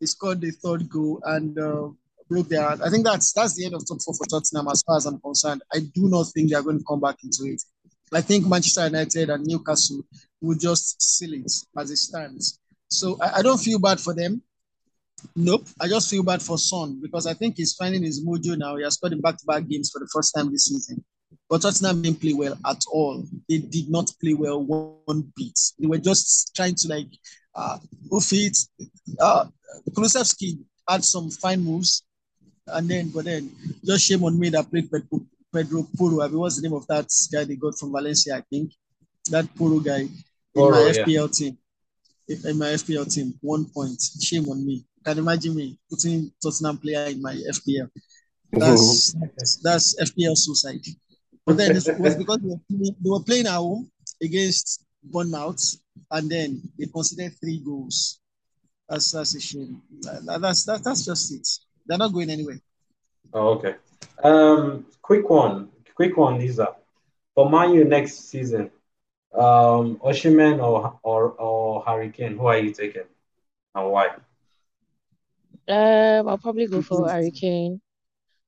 [0.00, 1.20] he scored the third goal.
[1.24, 1.88] And uh,
[2.28, 2.68] broke their.
[2.68, 5.20] I think that's that's the end of top four for Tottenham as far as I'm
[5.20, 5.62] concerned.
[5.72, 7.62] I do not think they are going to come back into it.
[8.12, 10.02] I think Manchester United and Newcastle
[10.40, 12.60] will just seal it as it stands.
[12.88, 14.42] So I, I don't feel bad for them.
[15.34, 15.66] Nope.
[15.80, 18.76] I just feel bad for Son because I think he's finding his mojo now.
[18.76, 21.04] He has scored in back-to-back games for the first time this season.
[21.48, 23.24] But Tottenham didn't play well at all.
[23.48, 25.58] They did not play well one bit.
[25.78, 27.08] They were just trying to like
[27.54, 27.78] uh
[28.14, 28.56] oof it.
[29.18, 29.46] Uh
[29.90, 32.04] Kulusevski had some fine moves.
[32.66, 33.50] And then but then
[33.84, 36.22] just shame on me that played Pedro, Pedro Porro.
[36.22, 38.72] I mean, what's the name of that guy they got from Valencia, I think?
[39.30, 40.10] That Porro guy in
[40.54, 41.04] Porro, my yeah.
[41.04, 41.58] FPL team.
[42.28, 43.98] In my FPL team, one point.
[44.20, 44.84] Shame on me.
[45.08, 47.88] Can imagine me putting Tottenham player in my FPL.
[48.52, 49.14] That's
[49.62, 50.84] that's FPL suicide.
[51.46, 53.90] But then it was because they were, playing, they were playing at home
[54.22, 55.64] against Bournemouth,
[56.10, 58.20] and then they conceded three goals.
[58.86, 59.80] That's that's a shame.
[60.02, 61.48] That- that's that, that's just it.
[61.86, 62.60] They're not going anywhere.
[63.32, 63.76] Oh, okay.
[64.22, 66.76] Um, quick one, quick one, Lisa.
[67.34, 68.70] For Man U next season,
[69.32, 73.08] um, Osimhen or or or Hurricane, who are you taking,
[73.74, 74.08] and why?
[75.68, 77.80] Um, I'll probably go for Hurricane.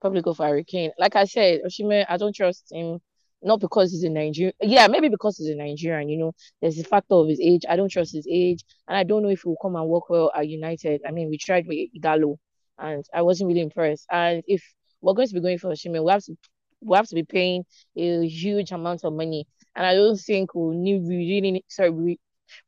[0.01, 0.93] Probably go for Hurricane.
[0.99, 2.99] Like I said, Osimhen, I don't trust him.
[3.43, 4.53] Not because he's a Nigerian.
[4.61, 6.09] Yeah, maybe because he's a Nigerian.
[6.11, 7.63] You know, there's the factor of his age.
[7.69, 10.11] I don't trust his age, and I don't know if he will come and work
[10.11, 11.01] well at United.
[11.07, 12.37] I mean, we tried with Ighalo,
[12.79, 14.07] and I wasn't really impressed.
[14.11, 14.63] And if
[15.01, 16.37] we're going to be going for Osimhen, we have to
[16.83, 17.65] we have to be paying
[17.97, 21.91] a huge amount of money, and I don't think we need we really need, sorry
[21.91, 22.19] we,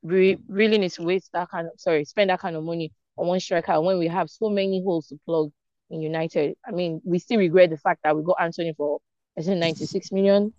[0.02, 3.26] we really need to waste that kind of sorry spend that kind of money on
[3.26, 5.50] one striker when we have so many holes to plug
[5.90, 6.56] in United.
[6.66, 9.00] I mean, we still regret the fact that we got Antony for
[9.36, 10.52] I it 96 million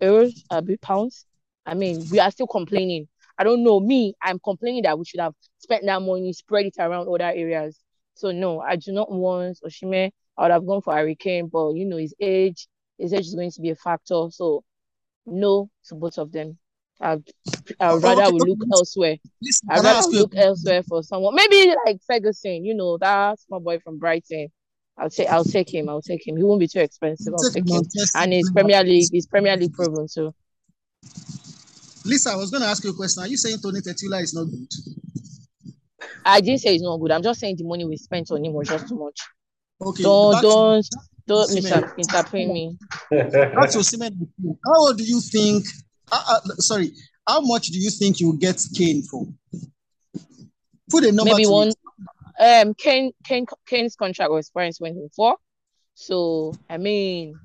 [0.00, 1.26] euros, a bit pounds.
[1.64, 3.08] I mean, we are still complaining.
[3.38, 3.80] I don't know.
[3.80, 7.78] Me, I'm complaining that we should have spent that money, spread it around other areas.
[8.14, 10.10] So no, I do not want Osimhen.
[10.38, 12.66] I would have gone for Harry Kane, but you know, his age,
[12.98, 14.28] his age is going to be a factor.
[14.30, 14.64] So
[15.26, 16.58] no to both of them.
[17.00, 19.16] I'd, I'd Oh, rather okay, we look elsewhere.
[19.42, 20.20] Listen, I'd rather ask we you?
[20.22, 21.34] look elsewhere for someone.
[21.34, 24.48] Maybe like Ferguson, you know, that's my boy from Brighton.
[24.98, 25.88] I'll take I'll take him.
[25.90, 26.36] I'll take him.
[26.38, 27.34] He won't be too expensive.
[27.34, 27.82] I'll Take take him.
[28.14, 28.50] And he's.
[28.50, 30.34] Premier League, he's Premier League proven too.
[32.06, 33.22] Lisa, I was going to ask you a question.
[33.22, 34.68] Are you saying Tony Tetula is not good?
[36.24, 37.10] I didn't say he's not good.
[37.10, 39.20] I'm just saying the money we spent on him was just too much.
[39.84, 40.02] Okay.
[40.02, 40.86] Don't back don't
[41.26, 41.54] don't Osimhen.
[41.56, 42.78] misinterpret interpret me.
[43.10, 44.28] That's Osimhen.
[44.64, 45.66] How do you think?
[46.10, 46.92] Uh, uh, sorry,
[47.26, 49.26] how much do you think you will get Kane for?
[50.88, 51.34] Put a number.
[51.34, 52.64] Maybe one it.
[52.64, 55.36] um Kane Kane Kane's contract was expiring 2024.
[55.94, 57.38] So I mean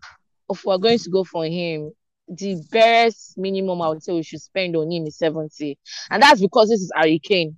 [0.50, 1.92] if we're going to go for him,
[2.28, 5.78] the best minimum I would say we should spend on him is 70.
[6.10, 7.58] And that's because this is Harry Kane.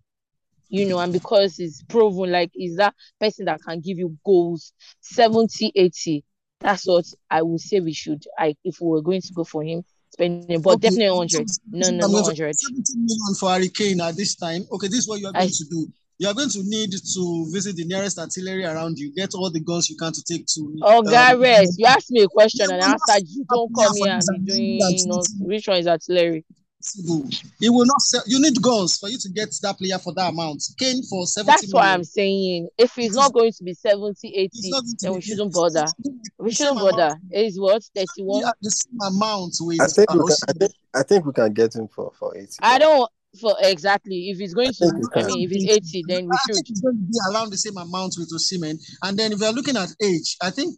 [0.70, 4.74] You know, and because he's proven like he's that person that can give you goals
[5.02, 6.24] 70, 80.
[6.62, 9.64] That's what I would say we should I if we were going to go for
[9.64, 11.48] him spending, but Okay, definitely 100.
[11.72, 12.56] No, no, to- 100.
[12.60, 14.62] 70 million for Hurricane at this time.
[14.72, 15.88] Okay, this is what you are I- going to do.
[16.20, 19.60] You are going to need to visit the nearest artillery around you, get all the
[19.60, 20.78] guns you can to take to.
[20.84, 23.44] Oh, um, Gareth, you asked me a question and I answered you.
[23.50, 25.28] Don't come here and be doing no, it.
[25.40, 26.46] which one is artillery?
[26.84, 27.28] Possible.
[27.62, 28.22] It will not sell.
[28.28, 30.64] You need guns for you to get that player for that amount.
[30.78, 31.94] Kane for 70 That's why million.
[32.00, 35.12] I'm saying if he's not going to be 70, 80, It's not going to then
[35.12, 35.74] be- we shouldn't bother.
[35.82, 36.98] going to be We shouldn't same amount.
[36.98, 37.20] bother.
[37.32, 37.84] Is what?
[37.96, 38.42] 31?
[38.42, 41.54] Yeah, the same amount with I think we can, I think I think we can
[41.54, 42.56] get him for for eighty.
[42.62, 43.10] I don't
[43.42, 46.56] for exactly if he's going to I mean if he's 80, then we I should.
[46.56, 48.78] think it's going to be around the same amount with Osimhen.
[49.02, 50.76] And then if you're looking at age, I think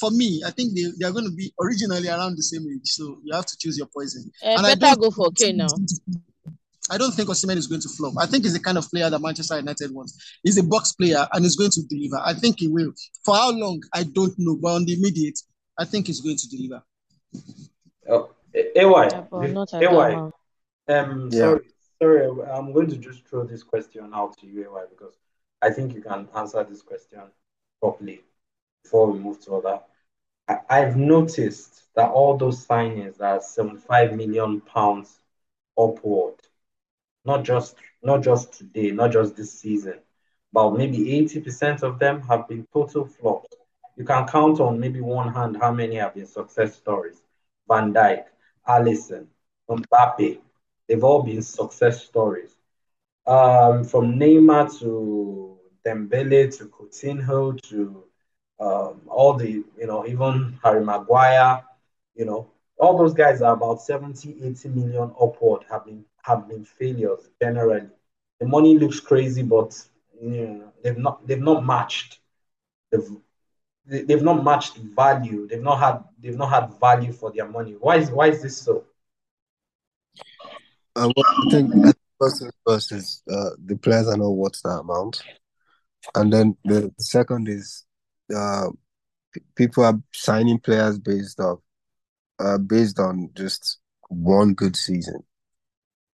[0.00, 2.88] for me, I think they, they are going to be originally around the same age.
[2.98, 4.30] So you have to choose your poison.
[4.42, 5.66] Uh, And I better don't go for think Kane now.
[5.66, 6.20] Osimhen is going to-
[6.92, 8.14] I don't think Osimhen is going to flop.
[8.18, 10.18] I think he's the kind of player that Manchester United wants.
[10.42, 12.18] He's a box player and he's going to deliver.
[12.24, 12.92] I think he will.
[13.24, 14.56] For how long, I don't know.
[14.56, 15.38] But on the immediate,
[15.78, 16.82] I think he's going to deliver.
[18.08, 20.32] Oh, AY, Yeah, but not at that AY.
[20.88, 21.38] Um, Yeah.
[21.38, 21.60] sorry,
[22.02, 25.14] sorry, I'm going to just throw this question out to you, AY, because
[25.62, 27.20] I think you can answer this question
[27.80, 28.20] properly
[28.82, 29.80] before we move to other.
[30.68, 35.18] I've noticed that all those signings are 75 million pounds
[35.78, 36.34] upward,
[37.24, 39.98] not just not just today, not just this season,
[40.52, 43.54] but maybe 80% of them have been total flops.
[43.96, 47.22] You can count on maybe one hand how many have been success stories.
[47.68, 48.24] Van Dijk,
[48.66, 49.26] Alisson,
[49.68, 50.38] Mbappe,
[50.88, 52.56] they've all been success stories.
[53.26, 58.04] Um, from Neymar to Dembele to Coutinho to
[58.60, 61.64] um, all the, you know, even Harry Maguire,
[62.14, 66.64] you know, all those guys are about 70, 80 million upward have been have been
[66.64, 67.88] failures generally.
[68.38, 69.82] The money looks crazy, but
[70.20, 72.20] you know, they've not they've not matched
[72.90, 73.20] the
[73.86, 75.46] they, they've not matched value.
[75.48, 77.76] They've not had they've not had value for their money.
[77.78, 78.84] Why is why is this so?
[80.96, 84.80] Uh, well, I think first and first is uh, the players are not worth that
[84.80, 85.22] amount,
[86.14, 87.84] and then the, the second is
[88.34, 88.68] uh,
[89.32, 91.60] p- people are signing players based off
[92.38, 95.22] uh, based on just one good season.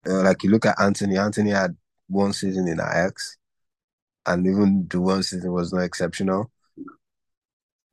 [0.08, 1.18] Uh, like you look at Antony.
[1.18, 1.76] Antony had
[2.08, 3.38] one season in Ajax,
[4.26, 6.52] and even the one season was not exceptional.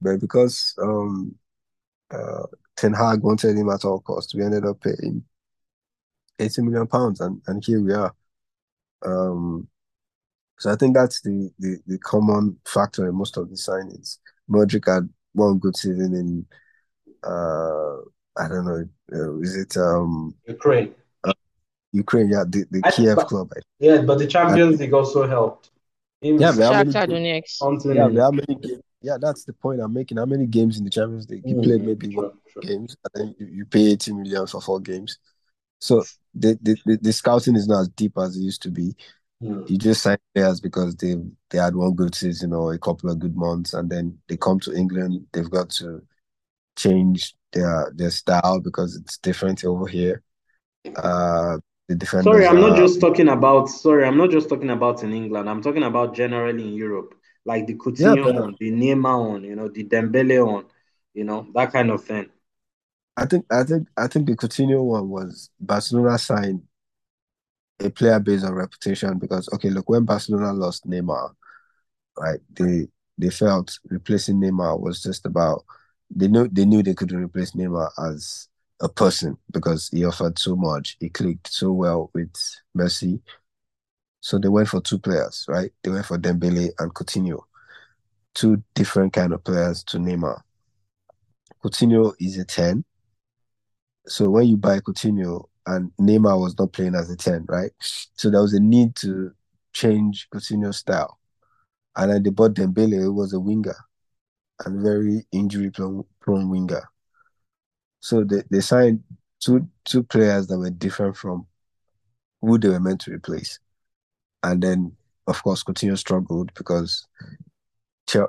[0.01, 1.37] But because um,
[2.11, 5.25] uh, Ten Hag wanted him at all costs, we ended up paying
[6.39, 8.15] 80 million pounds, and, and here we are.
[9.05, 9.69] Um,
[10.63, 14.19] so I think that's the, the, the common factor in most of the signings.
[14.49, 16.47] Mudryk had one good season in,
[17.25, 17.97] uh,
[18.37, 20.95] I don't know, uh, is it um Ukraine.
[21.93, 22.29] Ukraine?
[22.29, 23.51] Yeah, the, the I- Kiev but- club.
[23.81, 25.71] Yeah, but the Champions League also helped.
[26.21, 27.95] Him, Yeah, but how many Shakhtar Donetsk.
[27.97, 28.83] Yeah, but how many games?
[29.03, 30.19] Yeah, that's the point I'm making.
[30.19, 31.43] How many games in the Champions League?
[31.45, 32.63] You Mhm, played maybe one sure, sure.
[32.63, 35.19] games, and then you, you pay 80 million for four games.
[35.81, 38.95] So the, the, the, the scouting is not as deep as it used to be.
[39.43, 39.63] Hmm.
[39.67, 41.17] You just sign players because they
[41.51, 44.61] they had one good season or a couple of good months, and then they come
[44.61, 45.27] to England.
[45.33, 46.03] They've got to
[46.77, 50.23] change their their style because it's different over here.
[50.97, 52.33] Uh, the defenders.
[52.33, 53.69] Sorry, I'm not are- just talking about.
[53.69, 55.51] Sorry, I'm not just talking about in England.
[55.51, 59.57] I'm talking about generally in Europe, like the Coutinho but- one, the Neymar one, you
[59.57, 60.67] know, the Dembele one,
[61.15, 62.31] you know, that kind of thing.
[63.17, 66.63] I think I think I think the Coutinho one was Barcelona signed
[67.85, 71.35] a player based on reputation because okay, look, when Barcelona lost Neymar,
[72.19, 75.65] right, they they felt replacing Neymar was just about
[76.11, 78.49] they knew they knew they couldn't replace Neymar as
[78.81, 82.35] a person because he offered so much, he clicked so well with
[82.77, 83.21] Messi.
[84.21, 85.73] So they went for two players, right?
[85.83, 87.43] They went for Dembele and Coutinho.
[88.35, 90.41] Two different kind of players to Neymar.
[91.63, 92.85] Coutinho is a 10.
[94.07, 97.71] So when you buy Coutinho and Neymar was not playing as a 10, right?
[97.81, 99.33] So there was a need to
[99.73, 101.19] change Coutinho's style.
[101.97, 103.77] And then they bought Dembele, who was a winger
[104.65, 106.05] and very injury prone,
[106.51, 106.89] winger.
[108.01, 109.03] So they, they signed
[109.41, 111.47] two two players that were different from
[112.41, 113.59] who they were meant to replace.
[114.43, 114.97] And then,
[115.27, 117.07] of course, Coutinho struggled because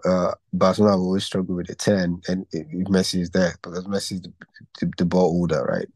[0.06, 4.13] uh, Barcelona have always struggled with a 10 and if Messi is there because Messi
[4.13, 4.34] is the,
[4.80, 5.88] the, the ball holder, right?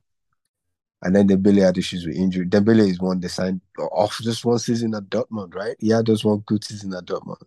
[1.03, 2.45] And then Dembele had issues with injury.
[2.45, 5.75] Dembele is one they signed off just one season at Dortmund, right?
[5.79, 7.43] He had just one good season at Dortmund.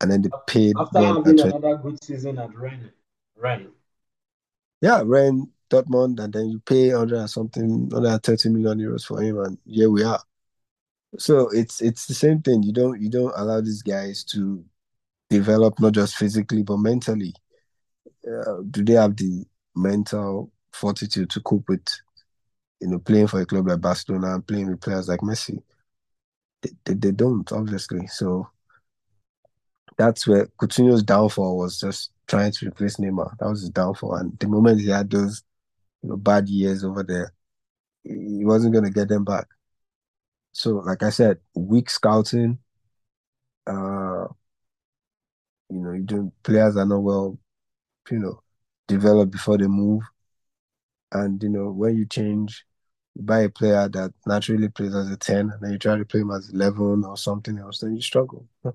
[0.00, 2.90] And then they paid After having another good season at Rennes,
[3.36, 3.68] Rennes.
[4.80, 9.38] yeah, Ren Dortmund, and then you pay 100 and something, 130 million euros for him,
[9.40, 10.20] and here we are.
[11.18, 12.62] So it's it's the same thing.
[12.62, 14.64] You don't you don't allow these guys to
[15.30, 17.34] develop not just physically but mentally.
[18.26, 21.86] Uh, do they have the mental fortitude to cope with,
[22.80, 25.62] you know, playing for a club like Barcelona and playing with players like Messi?
[26.62, 28.06] They, they, they don't obviously.
[28.06, 28.48] So
[29.96, 33.36] that's where Coutinho's downfall was just trying to replace Neymar.
[33.38, 34.14] That was his downfall.
[34.16, 35.42] And the moment he had those
[36.02, 37.32] you know, bad years over there,
[38.04, 39.46] he wasn't going to get them back.
[40.52, 42.58] So, like I said, weak scouting.
[43.66, 44.28] Uh,
[45.70, 47.38] you know, you don't players are not well,
[48.10, 48.42] you know,
[48.88, 50.02] developed before they move,
[51.12, 52.64] and you know when you change,
[53.14, 56.04] you buy a player that naturally plays as a ten, and then you try to
[56.04, 58.46] play him as eleven or something else, then you struggle.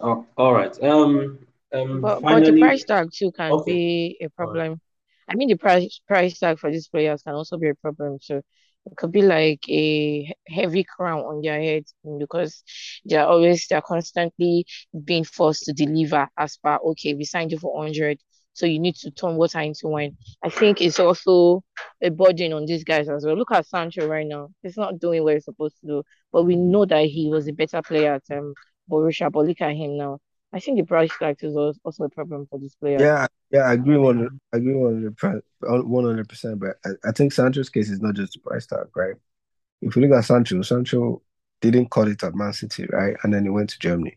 [0.00, 0.76] Oh, all right.
[0.82, 1.38] Um,
[1.72, 3.64] um, But, but the price tag too can Okay.
[3.64, 4.80] be a problem.
[5.28, 8.18] I mean, the price price tag for these players can also be a problem.
[8.20, 8.38] So
[8.86, 11.84] it could be like a heavy crown on their head
[12.18, 12.62] because
[13.04, 14.66] they're always they're constantly
[15.04, 18.18] being forced to deliver as per okay, we signed you for 100,
[18.54, 20.16] so you need to turn water into wine.
[20.42, 21.62] I think it's also
[22.00, 23.36] a burden on these guys as well.
[23.36, 24.48] Look at Sancho right now.
[24.62, 26.02] He's not doing what he's supposed to do,
[26.32, 28.54] but we know that he was a better player at um,
[28.90, 29.30] Borussia.
[29.30, 30.18] But look at him now.
[30.52, 32.98] I think the price tag is also a problem for this player.
[33.00, 35.42] Yeah, yeah, I agree one, I agree one hundred
[35.88, 36.60] one hundred percent.
[36.60, 39.16] But I, I think Sancho's case is not just the price tag, right?
[39.82, 41.22] If you look at Sancho, Sancho
[41.60, 43.16] didn't cut it at Man City, right?
[43.24, 44.16] And then he went to Germany,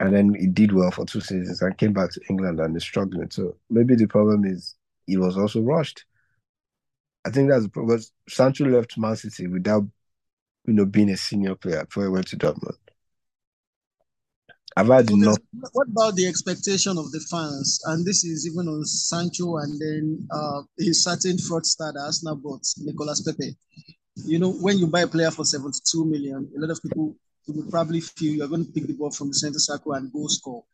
[0.00, 2.84] and then he did well for two seasons and came back to England and is
[2.84, 3.30] struggling.
[3.30, 4.76] So maybe the problem is
[5.06, 6.04] he was also rushed.
[7.24, 7.96] I think that's the problem.
[7.96, 9.84] because Sancho left Man City without,
[10.66, 12.76] you know, being a senior player before he went to Dortmund.
[14.76, 15.38] I've had enough.
[15.72, 17.80] what about the expectation of the fans?
[17.86, 22.64] And this is even on Sancho and then uh, a certain fraudster that Arsenal bought,
[22.78, 23.56] Nicolas Pepe.
[24.24, 27.16] You know, when you buy a player for 72 million, a lot of people
[27.48, 30.12] you would probably feel you're going to pick the ball from the center circle and
[30.12, 30.64] go score.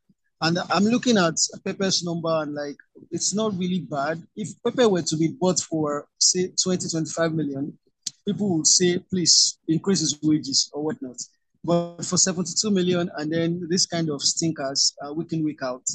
[0.41, 2.77] And I'm looking at Pepe's number and like
[3.11, 4.23] it's not really bad.
[4.37, 7.79] If Pepe were to be bought for say 20, 25 million,
[8.27, 11.17] people would say, please increase his wages or whatnot.
[11.63, 15.89] But for 72 million and then this kind of stinkers uh, week in, week out,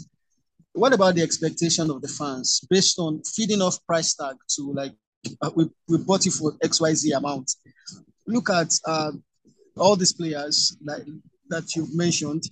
[0.74, 4.94] what about the expectation of the fans based on feeding off price tag to like,
[5.42, 7.52] uh, we, we bought it for XYZ amount?
[8.26, 9.12] Look at uh,
[9.80, 11.06] all these players that,
[11.50, 12.44] that you've mentioned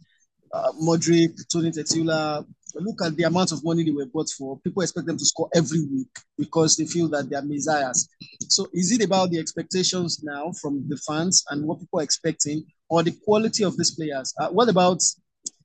[0.53, 4.59] uh, Mudryk, Tony Tetula, look at the amount of money they were bought for.
[4.59, 6.07] People expect them to score every week
[6.37, 8.07] because they feel that they are messiahs.
[8.49, 12.65] So is it about the expectations now from the fans and what people are expecting
[12.89, 14.33] or the quality of these players?
[14.39, 15.01] Uh, what about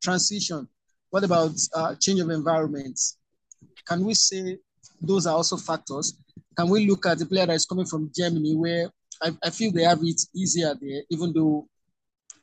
[0.02, 0.68] transition?
[1.10, 2.98] What about uh, change of environment?
[3.86, 4.58] Can we say
[5.00, 6.16] those are also factors?
[6.56, 8.90] Can we look at the player that is coming from Germany where
[9.22, 11.68] I, I feel they have it easier there, even though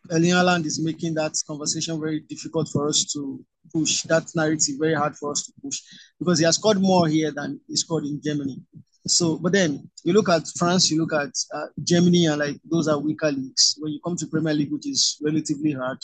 [0.09, 4.93] Erling Haaland is making that conversation very difficult for us to push, that narrative very
[4.93, 5.81] hard for us to push
[6.17, 8.61] because he has scored more here than he scored in Germany.
[9.05, 12.87] So, but then you look at France, you look at uh, Germany, and like those
[12.87, 13.75] are weaker leagues.
[13.79, 15.97] When you come to Premier League, which is relatively hard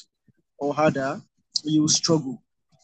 [0.57, 1.21] or harder,
[1.63, 2.41] you struggle.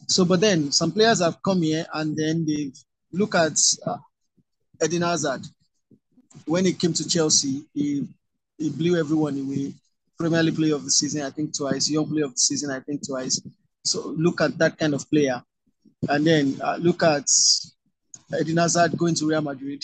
[0.08, 2.72] So, but then some players have come here and then they
[3.12, 3.98] look at uh,
[4.82, 5.42] Eden Hazard.
[6.46, 8.06] When he came to Chelsea, he,
[8.58, 9.74] he blew everyone away.
[10.18, 11.90] Premier League player of the season, I think twice.
[11.90, 13.40] Young player of the season, I think twice.
[13.84, 15.42] So look at that kind of player,
[16.08, 17.26] and then uh, look at
[18.40, 19.82] Eden Hazard going to Real Madrid.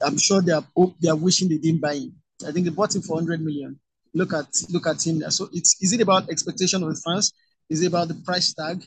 [0.00, 0.64] I'm sure they are
[1.00, 2.14] they are wishing they didn't buy him.
[2.46, 3.78] I think they bought him for 100 million.
[4.14, 5.20] Look at look at him.
[5.30, 7.32] So it's is it about expectation of the fans?
[7.68, 8.82] Is it about the price tag?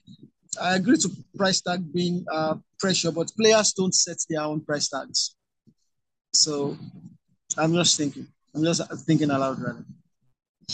[0.59, 4.89] I agree to price tag being uh, pressure, but players don't set their own price
[4.89, 5.35] tags.
[6.33, 6.77] So
[7.57, 8.27] I'm just thinking.
[8.53, 9.85] I'm just thinking aloud rather.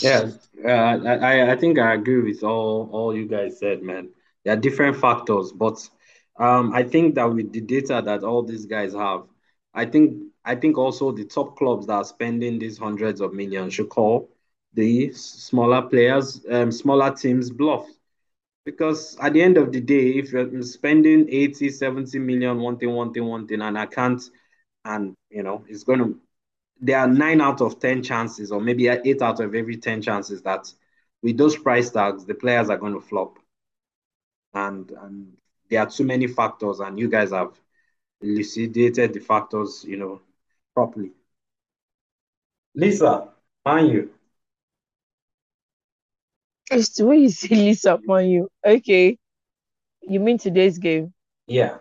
[0.00, 0.30] Yeah,
[0.64, 4.08] uh, I I think I agree with all all you guys said, man.
[4.44, 5.76] There are different factors, but
[6.38, 9.22] um, I think that with the data that all these guys have,
[9.74, 13.74] I think I think also the top clubs that are spending these hundreds of millions
[13.74, 14.28] should call
[14.74, 17.86] the smaller players, um, smaller teams bluff.
[18.64, 22.90] Because at the end of the day, if you're spending 80, 70 million, one thing,
[22.94, 24.22] one thing, one thing, and I can't,
[24.88, 26.18] and you know, it's going to
[26.80, 30.42] there are nine out of 10 chances, or maybe eight out of every 10 chances
[30.42, 30.72] that
[31.22, 33.38] with those price tags, the players are going to flop.
[34.54, 35.36] And, and
[35.68, 37.52] there are too many factors, and you guys have
[38.22, 40.20] elucidated the factors, you know,
[40.74, 41.10] properly.
[42.74, 43.28] Lisa,
[43.66, 44.10] on you.
[46.70, 48.48] It's the way you say Lisa on you.
[48.64, 49.18] Okay.
[50.02, 51.12] You mean today's game?
[51.46, 51.78] Yeah.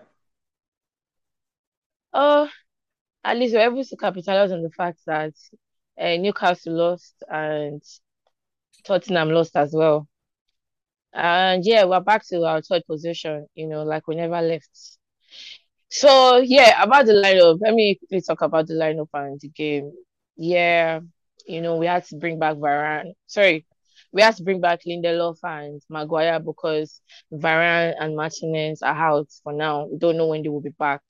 [2.14, 2.48] Uh
[3.28, 5.34] at least we're able to capitalize on the fact that
[6.00, 7.82] uh, Newcastle lost and
[8.86, 10.08] Tottenham lost as well.
[11.14, 14.98] And yeah, we're back to our third position, you know, like we never left.
[15.90, 19.92] So yeah, about the lineup, let me quickly talk about the lineup and the game.
[20.38, 21.02] Yeah,
[21.46, 23.12] you know, we had to bring back Varane.
[23.26, 23.66] Sorry,
[24.14, 27.02] we had to bring back Lindelof and Maguire because
[27.34, 29.88] Varane and Martinez are out for now.
[29.88, 31.02] We don't know when they will be back.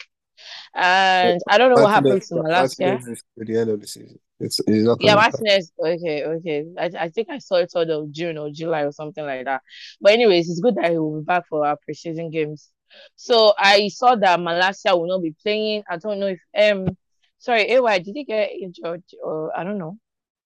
[0.73, 2.99] And I don't know what happened to Malacia.
[3.39, 4.19] At the end of the season.
[4.39, 5.71] It's, it's yeah, Martinez.
[5.79, 6.65] Okay, okay.
[6.77, 9.61] I, I think I saw it sort of June or July or something like that.
[9.99, 12.69] But anyways, it's good that he will be back for our preseason games.
[13.15, 15.83] So I saw that Malacia will not be playing.
[15.89, 16.95] I don't know if um
[17.39, 19.97] sorry, AY, did he get injured or I don't know.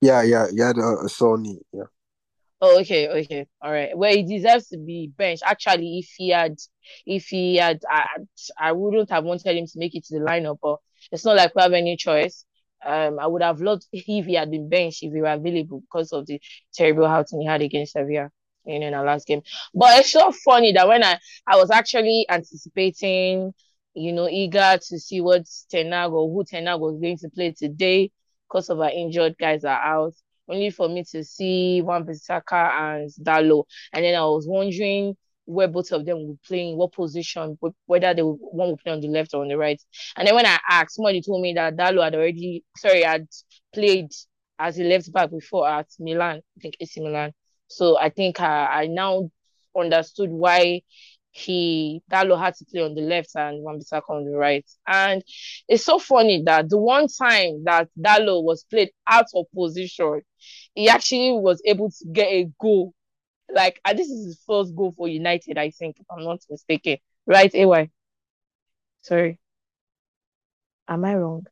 [0.02, 0.72] Yeah, yeah, yeah,
[1.04, 1.60] a sore knee.
[1.72, 1.84] Yeah.
[2.64, 3.98] Oh, okay, okay, all right.
[3.98, 5.42] Well, he deserves to be benched.
[5.44, 6.58] Actually, if he had,
[7.08, 8.06] if he had, I,
[8.58, 10.78] I wouldn't have wanted him to make it to the lineup, but
[11.12, 12.46] it's not like we have any choice.
[12.86, 16.14] Um, I would have loved if he had been benched if he were available because
[16.14, 16.40] of the
[16.74, 18.30] terrible outing he had against Sevilla
[18.66, 19.42] in, our last game.
[19.74, 23.54] But it's so funny that when I, I was actually anticipating,
[23.96, 27.30] you know, eager to see what Ten Hag or who Ten Hag was going to
[27.30, 28.12] play today
[28.48, 30.14] because of our injured guys are out
[30.52, 33.66] only for me to see Wan-Bissaka and Dalot.
[33.94, 38.14] And then I was wondering where both of them would play in what position, whether
[38.14, 39.82] they would, one would play on the left or on the right.
[40.16, 43.28] And then when I asked, somebody told me that Dalot had already, sorry, had
[43.74, 44.12] played
[44.60, 47.34] as a left back before at Milan, I think AC Milan.
[47.68, 49.30] So I think I, I now
[49.76, 50.82] understood why
[51.32, 54.66] he Dalot had to play on the left and Wan-Bissaka on the right.
[54.86, 55.24] And
[55.68, 60.22] it's so funny that the one time that Dalot was played out of position,
[60.76, 62.94] he actually was able to get a goal.
[63.54, 66.98] Like, and this is his first goal for United, I think, if I'm not mistaken.
[67.26, 67.90] Right, AY?
[69.02, 69.40] Sorry.
[70.88, 71.46] Am I wrong?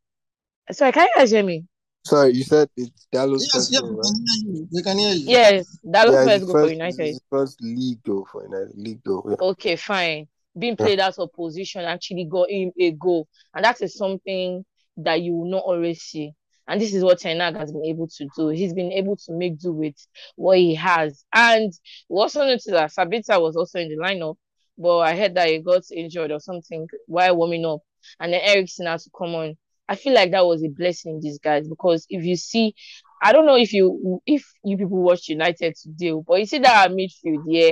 [0.72, 1.66] Sorry, can you guys hear me?
[2.06, 4.04] Sorry, you said it's Dallas Yes, first yes, right?
[4.04, 4.68] can hear you.
[4.72, 5.30] We can hear you.
[5.30, 7.18] Yes, that was Yeah, first it's goal for United.
[7.30, 8.72] first league goal for United.
[8.76, 9.26] League goal.
[9.30, 9.36] Yeah.
[9.40, 10.28] Okay, fine.
[10.58, 13.28] Being played out of position actually got him a goal.
[13.54, 14.66] And that is something
[14.98, 16.34] that you will not always see.
[16.68, 18.50] And this is what Ten Hag has been able to do.
[18.50, 19.96] He's been able to make do with
[20.36, 21.26] what he has.
[21.34, 21.72] And
[22.08, 24.36] we also noticed that Sabitzer was also in the lineup,
[24.78, 27.82] but I heard that he got injured or something while warming up.
[28.20, 29.58] And then Eriksen had to come on.
[29.90, 32.76] I feel like that was a blessing in disguise because if you see,
[33.24, 36.92] I don't know if you if you people watch United today, but you see that
[36.92, 37.72] midfield, yeah,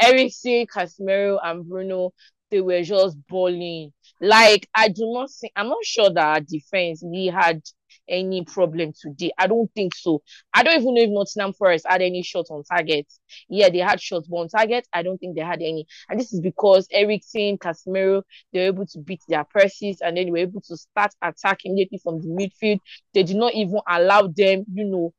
[0.00, 2.12] Eriksen, Casemiro, and Bruno,
[2.50, 3.92] they were just balling.
[4.20, 7.62] Like I do not think I'm not sure that our defense we had
[8.08, 9.32] any problem today.
[9.38, 10.22] I don't think so.
[10.54, 13.06] I don't even know if Nottingham Forest had any shots on target.
[13.48, 15.86] Yeah, they had shots, but on target, I don't think they had any.
[16.08, 20.26] And this is because Eriksen, Casemiro, they were able to beat their presses and then
[20.26, 22.80] they were able to start attacking immediately from the midfield.
[23.14, 25.14] They did not even allow them, you know,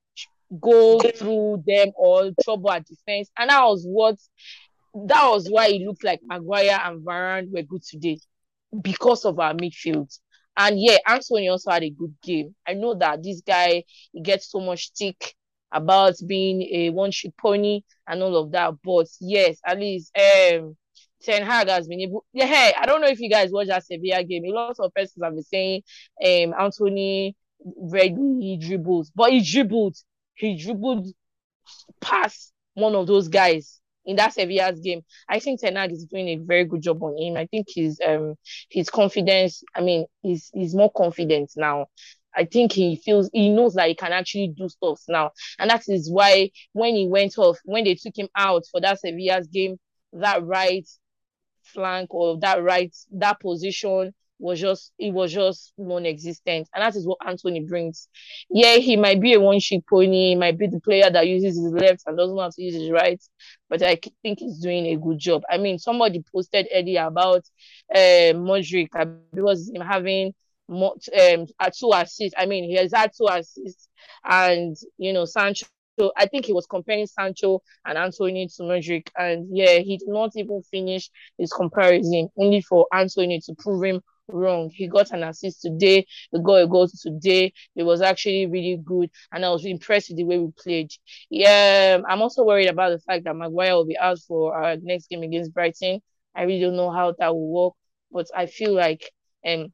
[0.59, 3.29] go through them or trouble our defense.
[3.37, 4.17] And that was what
[5.07, 8.19] that was why it looked like Maguire and Varane were good today
[8.81, 10.17] because of our midfield.
[10.59, 12.53] And yeah, Antony also had a good game.
[12.67, 15.33] I know that this guy he gets so much stick
[15.71, 20.75] about being a one-trick pony and all of that, but yes, at least um
[21.21, 22.25] Ten Hag has been able.
[22.33, 24.45] Yeah, hey, I don't know if you guys watch that Sevilla game.
[24.45, 25.81] A lot of persons have been saying
[26.25, 27.37] um Antony
[27.77, 29.95] regularly dribbles, but he dribbled.
[30.35, 31.07] He dribbled
[32.01, 33.78] past one of those guys
[34.09, 35.03] in that Sevilla's game.
[35.29, 37.37] I think Ten Hag is doing a very good job on him.
[37.37, 38.35] I think his um
[38.69, 39.63] his confidence.
[39.75, 41.85] I mean, he's he's more confident now.
[42.35, 45.83] I think he feels he knows that he can actually do stuff now, and that
[45.87, 49.77] is why when he went off, when they took him out for that Sevilla's game,
[50.13, 50.87] that right
[51.61, 56.67] flank or that right that position was just it was just non-existent.
[56.73, 58.07] And that is what Antony brings.
[58.49, 61.73] Yeah he might be a one-trick pony he might be the player that uses his
[61.73, 63.21] left and doesn't have to use his right
[63.69, 65.43] but I think he's doing a good job.
[65.49, 67.43] I mean somebody posted earlier about
[67.93, 68.89] uh Mudryk
[69.33, 70.33] because him having
[70.67, 72.35] more, um two assists.
[72.37, 73.89] I mean he has had two assists
[74.23, 75.67] and you know Sancho
[75.99, 80.07] so I think he was comparing Sancho and Antony to Mudryk, and yeah, he did
[80.07, 84.01] not even finish his comparison, only for Antony to prove him
[84.31, 84.69] wrong.
[84.73, 87.53] He got an assist today, he got a goal today.
[87.75, 90.91] It was actually really good, and I was impressed with the way we played.
[91.29, 95.09] Yeah, I'm also worried about the fact that Maguire will be out for our next
[95.09, 96.01] game against Brighton.
[96.35, 97.73] I really don't know how that will work,
[98.11, 99.11] but I feel like
[99.47, 99.73] um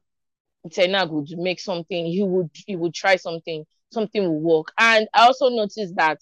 [0.72, 2.06] Ten Hag would make something.
[2.06, 4.72] He would he would try something something will work.
[4.78, 6.20] And I also noticed that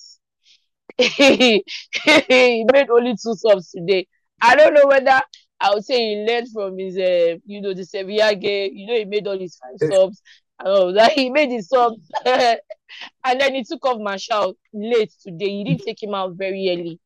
[0.98, 1.64] he
[2.06, 4.06] made only two subs today.
[4.40, 5.20] I don't know whether
[5.64, 8.72] I would say he learned from his, uh, you know, the Sevilla game.
[8.74, 10.20] You know, he made all his five subs.
[10.62, 15.48] Oh, that he made his subs, and then he took off Martial late today.
[15.48, 17.00] He didn't take him out very early.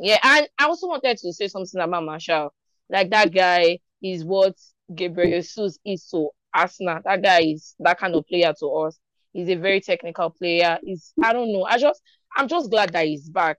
[0.00, 2.54] Yeah, and I also wanted to say something about Martial.
[2.88, 4.54] Like that guy is what
[4.94, 7.00] Gabriel Jesus is to Arsenal.
[7.04, 8.96] That guy is that kind of player to us.
[9.32, 10.78] He's a very technical player.
[10.84, 11.64] He's I don't know.
[11.64, 12.00] I just
[12.36, 13.58] I'm just glad that he's back.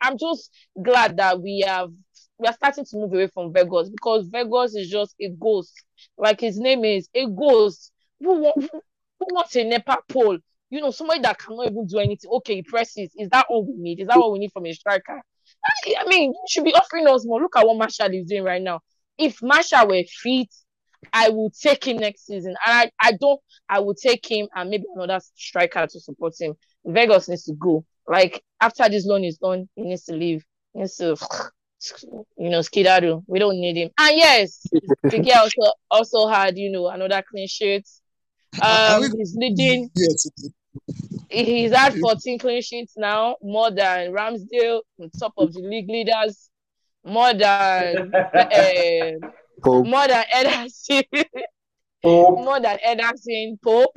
[0.00, 1.90] I'm just glad that we have
[2.40, 5.72] we are starting to move away from Weghorst because Weghorst is just a ghost.
[6.16, 7.92] Like his name is a ghost.
[8.20, 10.38] Who, who, who wants a NEPA pole?
[10.70, 12.30] You know, somebody that cannot even do anything.
[12.30, 13.12] Okay, he presses.
[13.16, 14.00] Is that all we need?
[14.00, 15.20] Is that what we need from a striker?
[15.64, 17.40] I, I mean, you should be offering us more.
[17.40, 18.80] Look at what Martial is doing right now.
[19.18, 20.48] If Martial were fit,
[21.12, 22.54] I will take him next season.
[22.66, 26.54] And I, I don't, I will take him and maybe another striker to support him.
[26.86, 27.84] Weghorst needs to go.
[28.06, 30.44] Like after this loan is done, he needs to leave.
[30.72, 31.16] He needs to,
[32.36, 33.24] you know, skedaddle.
[33.26, 33.90] We don't need him.
[33.98, 34.66] And yes,
[35.06, 37.88] Piqué also also had, you know, another clean sheet.
[38.60, 39.90] Um, he's leading.
[39.96, 40.28] Yes.
[41.30, 46.50] He's had 14 clean sheets now, more than Ramsdale, on top of the league leaders,
[47.04, 49.28] more than uh,
[49.62, 49.86] Pope.
[49.86, 51.04] more than Ederson,
[52.02, 52.38] Pope.
[52.44, 53.96] more than Ederson, Pope.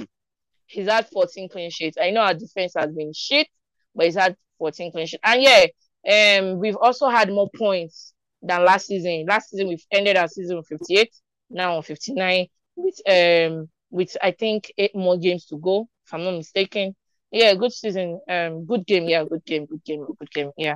[0.67, 1.97] He's had 14 clean sheets.
[2.01, 3.47] I know our defense has been shit,
[3.95, 5.21] but he's had 14 clean sheets.
[5.23, 5.65] And yeah,
[6.09, 9.25] um, we've also had more points than last season.
[9.27, 11.13] Last season we've ended our season with 58,
[11.49, 16.23] now on 59, with um with I think eight more games to go, if I'm
[16.23, 16.95] not mistaken.
[17.31, 18.19] Yeah, good season.
[18.29, 19.09] Um, good game.
[19.09, 19.65] Yeah, good game.
[19.65, 20.05] Good game.
[20.19, 20.51] Good game.
[20.57, 20.75] Yeah.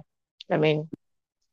[0.49, 0.89] I mean,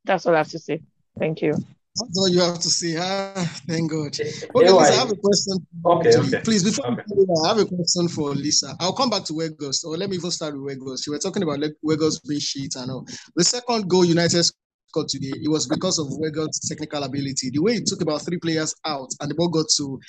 [0.04, 0.80] that's all I have to say.
[1.18, 1.54] Thank you.
[1.96, 2.96] That's all you have to say.
[2.98, 3.34] Ah,
[3.68, 4.18] thank God.
[4.18, 4.72] Okay, AY.
[4.72, 5.66] Lisa, I have a question.
[5.86, 6.40] Okay, Actually, okay.
[6.42, 7.02] Please, before Okay.
[7.44, 8.74] I have a question for Lisa.
[8.80, 11.06] I'll come back to Weghorst, or let me even start with Weghorst.
[11.06, 13.06] You were talking about like, Weghorst being shit and all.
[13.36, 17.50] The second goal United scored today, it was because of Weghorst' technical ability.
[17.50, 20.00] The way he took about three players out and the ball got to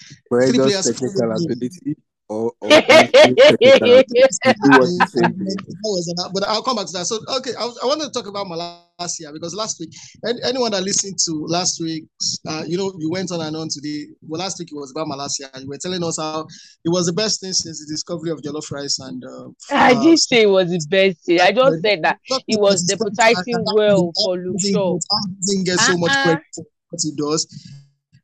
[0.48, 1.96] three players technical ability.
[2.28, 3.12] Or, or, or that
[4.82, 5.46] was the same thing.
[5.46, 7.06] That was an- but I'll come back to that.
[7.06, 9.92] So, okay, I, was- I wanted to talk about Malacia because last week,
[10.24, 12.06] and anyone that listened to last week,
[12.48, 14.08] uh, you know, you went on and on today.
[14.28, 15.50] Well, last week it was about Malacia.
[15.62, 16.48] You were telling us how
[16.84, 19.24] it was the best thing since the discovery of jollof rice and.
[19.24, 21.40] Uh, I uh, didn't say it was the best thing.
[21.42, 22.18] I just said that
[22.48, 24.94] it was because it's deputizing well for that Luke doesn't Shaw.
[24.94, 26.24] get- that doesn't get so much Uh-uh.
[26.24, 27.46] credit for what he does.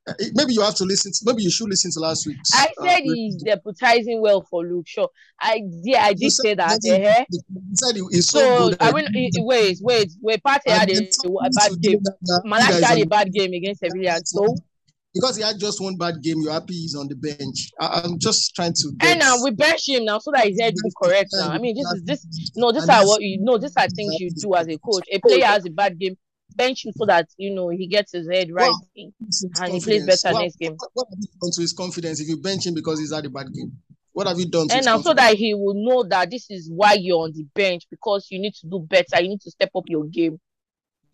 [0.07, 1.11] Uh, Maybe you have to listen.
[1.11, 2.49] To, maybe you should listen to last week's.
[2.55, 5.05] I uh, said he's deputizing well for Luke Shaw.
[5.39, 6.79] I yeah, I did said- say that.
[6.81, 7.23] you eh?
[7.29, 7.39] You
[7.75, 8.77] said he- he's so, So good.
[8.81, 10.41] I mean, i- wait, wait, wait.
[10.43, 11.99] Partey had a, a bad game.
[11.99, 14.19] do that- that- Malacia guys had a bad game against Sevilla.
[14.25, 14.55] So
[15.13, 17.69] because he had just one bad game, you're happy he's on the bench.
[17.79, 18.91] I, I'm just trying to.
[18.97, 21.49] Get, and now we bench him now so that his head will correct now.
[21.49, 23.57] I mean, this is this no, this are what you know.
[23.57, 25.03] These are things you do as a coach.
[25.11, 26.15] A player has a bad game,
[26.55, 29.13] bench him so that you know he gets his head right well, and
[29.55, 29.85] confidence.
[29.85, 30.75] he plays better well, next game.
[30.77, 33.25] What, what have you done to his confidence if you bench him because he's had
[33.25, 33.71] a bad game?
[34.13, 34.67] What have you done?
[34.71, 37.83] and now, so that he will know that this is why you're on the bench
[37.89, 39.21] because you need to do better.
[39.21, 40.39] You need to step up your game.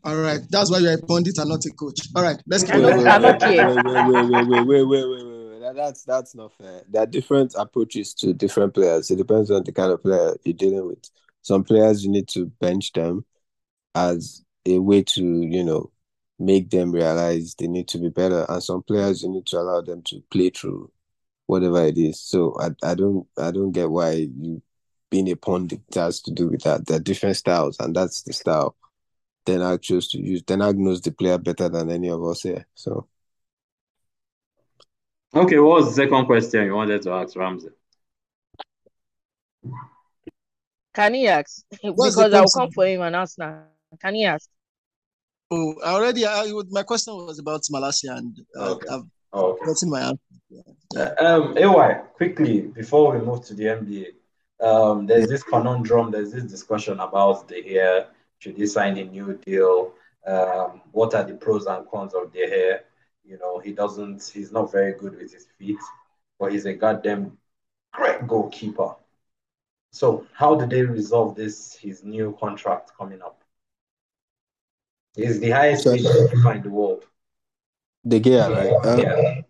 [0.04, 2.00] All right, that's why you're a pundit and not a coach.
[2.16, 2.76] All right, let's keep.
[2.76, 2.84] I'm.
[2.84, 5.76] Wait, wait, wait, wait, wait, wait, wait, wait.
[5.76, 6.82] That's that's not fair.
[6.90, 9.12] There are different approaches to different players.
[9.12, 11.10] It depends on the kind of player you're dealing with.
[11.42, 13.26] Some players you need to bench them
[13.94, 15.91] as a way to, you know,
[16.39, 18.45] make them realize they need to be better.
[18.49, 20.91] And some players you need to allow them to play through
[21.47, 22.22] whatever it is.
[22.22, 24.61] So I, I don't I don't get why you
[25.09, 26.86] being a pundit has to do with that.
[26.86, 28.76] There are different styles and that's the style
[29.45, 30.43] Ten Hag chose to use.
[30.43, 32.65] Then I knows the player better than any of us here.
[32.76, 33.07] So
[35.34, 37.70] Okay, what was the second question you wanted to ask Ramsey?
[40.93, 41.63] Can he ask?
[41.82, 43.65] What's because I'll come for him and ask now.
[44.01, 44.49] Can he ask?
[45.50, 46.24] Oh, I already.
[46.72, 48.88] My question was about Malacia, and uh, Okay.
[48.91, 49.88] I've Oh, okay.
[49.88, 50.20] my answer.
[50.95, 56.32] Uh, Um, AY, quickly before we move to the NBA, um, there's this conundrum, there's
[56.32, 58.08] this discussion about the hair.
[58.39, 59.93] Should he sign a new deal?
[60.26, 62.86] Um, what are the pros and cons of the hair?
[63.24, 65.80] You know, he doesn't, he's not very good with his feet,
[66.39, 67.38] but he's a goddamn
[67.93, 68.95] great goalkeeper.
[69.91, 71.76] So, how do they resolve this?
[71.76, 73.43] His new contract coming up.
[75.18, 77.03] He's the highest paid goalkeeper in the world.
[78.07, 78.86] De Gea, right?
[78.86, 79.41] Uh, Yeah.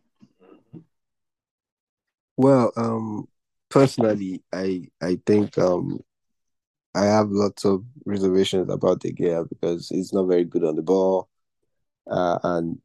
[2.38, 3.28] Well, um,
[3.70, 6.00] personally, I I think um
[6.96, 10.82] I have lots of reservations about De Gea because he's not very good on the
[10.82, 11.28] ball,
[12.10, 12.80] uh, and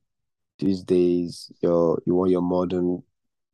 [0.59, 3.03] these days you you want your modern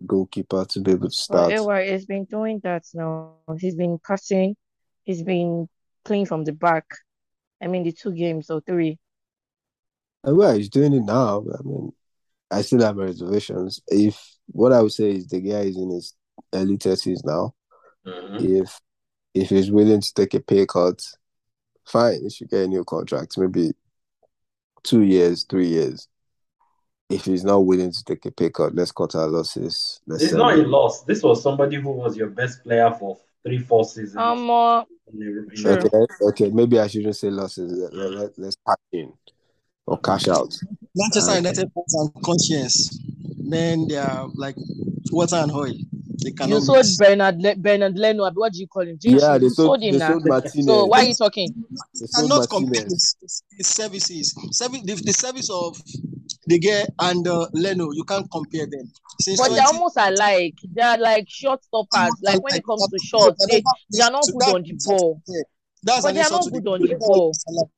[0.07, 1.51] goalkeeper to be able to start.
[1.51, 1.61] Well, start.
[1.61, 3.35] Edward has been doing that now.
[3.59, 4.57] He's been passing.
[5.05, 5.69] He's been
[6.05, 6.87] playing from the back.
[7.61, 8.99] I mean, the two games or three.
[10.25, 11.45] And well, he's doing it now.
[11.59, 11.93] I mean,
[12.51, 13.81] I still have my reservations.
[13.89, 16.15] If what I would say is the guy is in his
[16.53, 17.55] early thirties now.
[18.07, 18.63] Mhm.
[18.63, 18.81] If
[19.35, 21.01] if he's willing to take a pay cut,
[21.85, 23.73] fine, he should get a new contract, maybe
[24.83, 26.09] two years, three years.
[27.11, 30.01] If he's not willing to take a pay cut, let's cut our losses.
[30.07, 31.05] Let's It's sell not a loss.
[31.05, 34.17] This was somebody who was your best player for three, four seasons.
[34.17, 35.77] Um, uh, in the- in Sure.
[35.77, 37.73] the- Okay, okay, maybe I shouldn't say losses.
[37.73, 39.13] Let, let, let, let's cash in
[39.89, 40.55] or cash out.
[40.95, 42.99] Manchester Uh, United fans and conscience,
[43.51, 44.57] Then they are like
[45.11, 45.73] water and oil.
[46.23, 46.97] They you cannot sold mix.
[46.99, 48.31] Bernard Le- Bernard Leno.
[48.33, 48.97] What do you call him?
[49.01, 50.09] Didn't Yeah, they You sold, sold him they now.
[50.09, 50.67] sold Martinez.
[50.67, 51.55] So why are you talking?
[51.95, 53.17] They cannot compare Martinez.
[53.21, 54.35] his, his services.
[54.51, 55.81] Service, the, the service of
[56.47, 58.91] De Gea and uh, Leno, you can't compare them.
[59.21, 60.55] Since But they 20 almost alike.
[60.75, 62.15] They are like short stoppers.
[62.23, 65.23] Like when it comes to shots, they, they are not good on the ball.
[65.89, 67.33] That's But an insult to good the on the ball.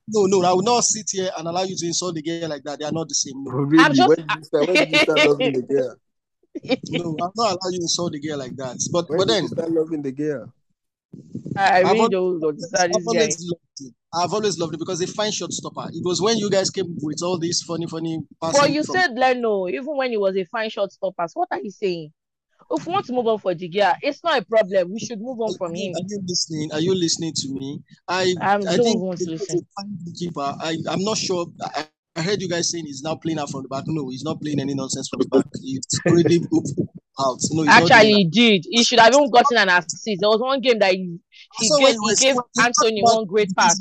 [0.08, 2.62] No, no, I will not sit here and allow you to insult the girl like
[2.64, 2.78] that.
[2.80, 3.44] They are not the same.
[3.44, 3.94] No, Really?
[3.94, 5.94] just- when you start, when you start loving the girl.
[6.90, 8.76] no I'm not allow you to insult the girl like that.
[8.92, 10.52] But When but did then you start loving the girl.
[11.56, 13.94] I, I I've really don't understand I've this always loved it.
[14.12, 15.88] I've always loved it because they find shot stopper.
[15.92, 18.60] It was when you guys came with all these funny, funny passing.
[18.60, 21.26] But you from- said Leno, even when he was a fine shot stopper.
[21.28, 22.12] So what are you saying?
[22.72, 24.92] If we want to move on for Gea, it's not a problem.
[24.92, 25.92] We should move on from him.
[25.94, 26.72] Are you listening?
[26.72, 27.80] Are you listening to me?
[28.06, 29.60] I I'm I think want to listen.
[30.18, 30.54] keeper.
[30.60, 31.46] I I'm not sure.
[31.62, 33.84] I, I heard you guys saying he's now playing out from the back.
[33.86, 35.46] No, he's not playing any nonsense from the back.
[35.60, 36.40] He's already
[37.18, 37.38] out.
[37.50, 38.64] No, Actually, he did.
[38.68, 40.04] He should have even gotten an assist.
[40.04, 41.18] There was one game that he,
[41.58, 43.78] he gave, he gave Antony one great pass.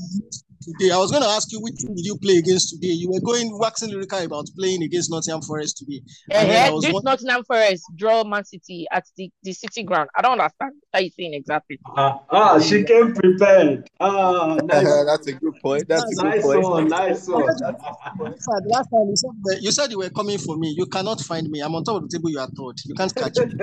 [0.78, 0.92] Today.
[0.92, 2.94] I was going to ask you which team did you play against today.
[2.94, 6.02] You were going waxing lyrical about playing against Nottingham Forest today.
[6.32, 10.10] And Uh, was this wondering- Nottingham Forest draw Man City at the, the City ground.
[10.16, 11.80] I don't understand what you saying exactly.
[11.96, 13.90] Ah, ah, she came prepared.
[14.00, 15.88] Ah, nice, That's a good point.
[15.88, 16.64] That's a good nice point.
[16.64, 17.46] one, nice one.
[18.20, 20.74] Last last time you said, that- you said you were coming for me.
[20.78, 21.62] You cannot find me.
[21.62, 22.30] I'm on top of the table.
[22.30, 22.80] You are third.
[22.86, 23.54] You can't catch me.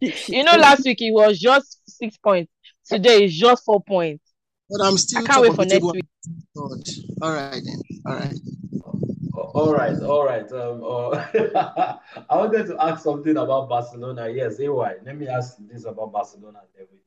[0.28, 2.50] You know, last week it was just six points.
[2.86, 4.22] Today it's just four points.
[4.68, 6.04] But I'm still I can't wait for next week.
[6.56, 7.82] All right then.
[8.04, 8.34] All right.
[9.32, 10.52] All right, all right.
[10.52, 11.96] Um, uh,
[12.30, 14.28] I wanted to ask something about Barcelona.
[14.28, 14.94] Yes, AY.
[15.04, 16.60] Let me ask this about Barcelona.
[16.76, 16.98] Then we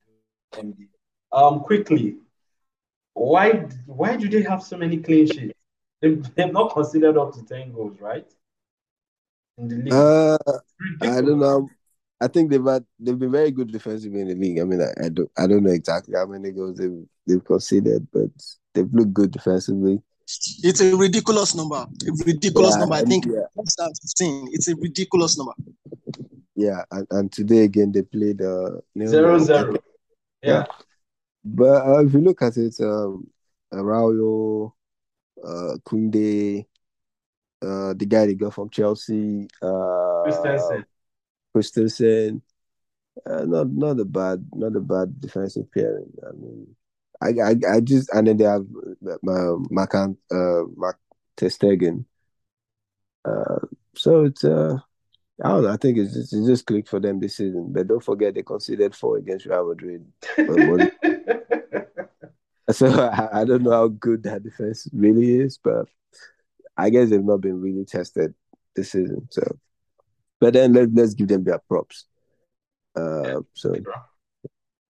[0.61, 0.87] do MD.
[1.31, 2.17] Um, quickly,
[3.13, 5.53] why why do they have so many clean sheets?
[6.01, 8.27] They've, they've not considered up to ten goals, right?
[9.57, 9.93] In the league.
[9.93, 10.37] Uh,
[11.01, 11.69] I don't know.
[12.21, 14.59] I think they've had, they've been very good defensively in the league.
[14.59, 18.07] I mean, I, I don't I don't know exactly how many goals they've they've conceded,
[18.11, 18.29] but
[18.73, 20.01] they've looked good defensively.
[20.61, 21.75] It's a ridiculous number.
[21.77, 22.95] A ridiculous Yeah, number.
[22.95, 23.47] I think yeah.
[23.55, 24.49] that's that 15.
[24.51, 25.53] It's a ridiculous number.
[26.55, 29.45] Yeah, and, and today again they played uh nil Zero nil.
[29.45, 29.75] zero.
[30.43, 30.65] Yeah.
[31.43, 33.27] But uh, if you look at it, um,
[33.73, 34.75] Araujo,
[35.43, 36.65] uh, Koundé,
[37.61, 40.85] uh, the guy they got from Chelsea, uh, Christensen.
[41.53, 42.41] Christensen,
[43.25, 46.11] uh, not not a bad, not a bad defensive pairing.
[46.27, 46.75] I mean,
[47.21, 48.65] I I, I just and then they have
[49.05, 50.95] uh, Macan, uh, Mac
[51.37, 52.05] Testegen.
[53.25, 53.59] Uh,
[53.95, 54.77] so it's uh,
[55.43, 55.69] I don't know.
[55.69, 57.71] I think it's just, it just clicked for them this season.
[57.71, 60.05] But don't forget they conceded four against Real Madrid.
[62.71, 65.87] So I, I don't know how good that defense really is, but
[66.77, 68.33] I guess they've not been really tested
[68.75, 69.27] this season.
[69.31, 69.41] So,
[70.39, 72.05] but then let, let's give them their props.
[72.95, 73.75] Uh, so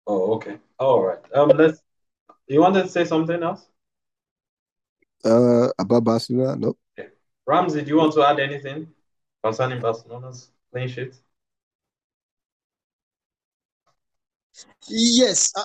[0.07, 0.57] oh, okay.
[0.79, 1.19] All right.
[1.33, 1.81] Um, let's.
[2.47, 3.67] You wanted to say something else,
[5.25, 6.77] uh, about Barcelona, no.
[7.45, 7.81] Ramsey?
[7.81, 8.87] Do you want to add anything
[9.43, 11.15] concerning Barcelona's clean sheet?
[14.87, 15.51] Yes.
[15.55, 15.63] Uh,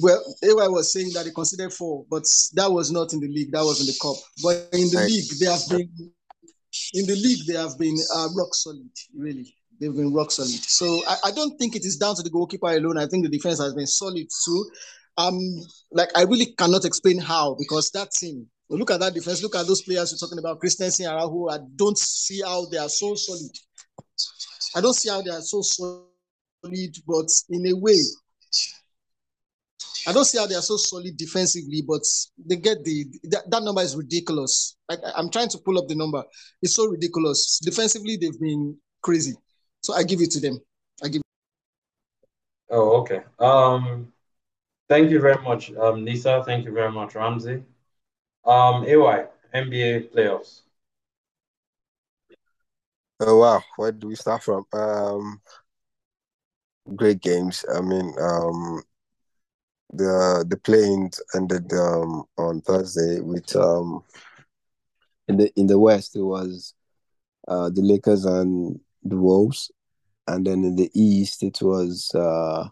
[0.00, 3.52] well, AY was saying that they considered four, but that was not in the league.
[3.52, 4.16] That was in the cup.
[4.42, 5.06] But in the Right.
[5.06, 6.12] league, they have been
[6.94, 7.46] in the league.
[7.46, 8.90] They have been uh, rock solid.
[9.16, 10.50] Really, they've been rock solid.
[10.50, 12.98] So I, I don't think it is down to the goalkeeper alone.
[12.98, 14.70] I think the defense has been solid too.
[15.16, 15.38] Um,
[15.92, 18.46] like I really cannot explain how because that team.
[18.70, 19.42] Look at that defense.
[19.42, 21.48] Look at those players you're talking about, Christensen, and Araujo.
[21.50, 23.52] I don't see how they are so solid.
[24.74, 28.00] I don't see how they are so solid, but in a way,
[30.06, 32.02] I don't see how they are so solid defensively, but
[32.38, 34.76] they get the that, that number is ridiculous.
[34.88, 36.22] Like I- I'm trying to pull up the number.
[36.62, 37.58] It's so ridiculous.
[37.62, 39.34] Defensively, they've been crazy.
[39.82, 40.58] So I give it to them.
[41.02, 41.22] I give
[42.70, 43.22] Oh, okay.
[43.38, 44.12] Um,
[44.88, 46.42] thank you very much, um, Nisa.
[46.44, 47.62] Thank you very much, Ramsey.
[48.44, 50.62] Um, AY, NBA playoffs.
[53.20, 54.66] Oh wow, where do we start from?
[54.72, 55.40] Um,
[56.96, 57.64] great games.
[57.74, 58.82] I mean, um,
[59.96, 64.02] the the play-ins ended um on Thursday with um
[65.28, 66.74] in the in the West it was
[67.48, 69.70] uh the Lakers and the Wolves,
[70.26, 72.68] and then in the East it was uh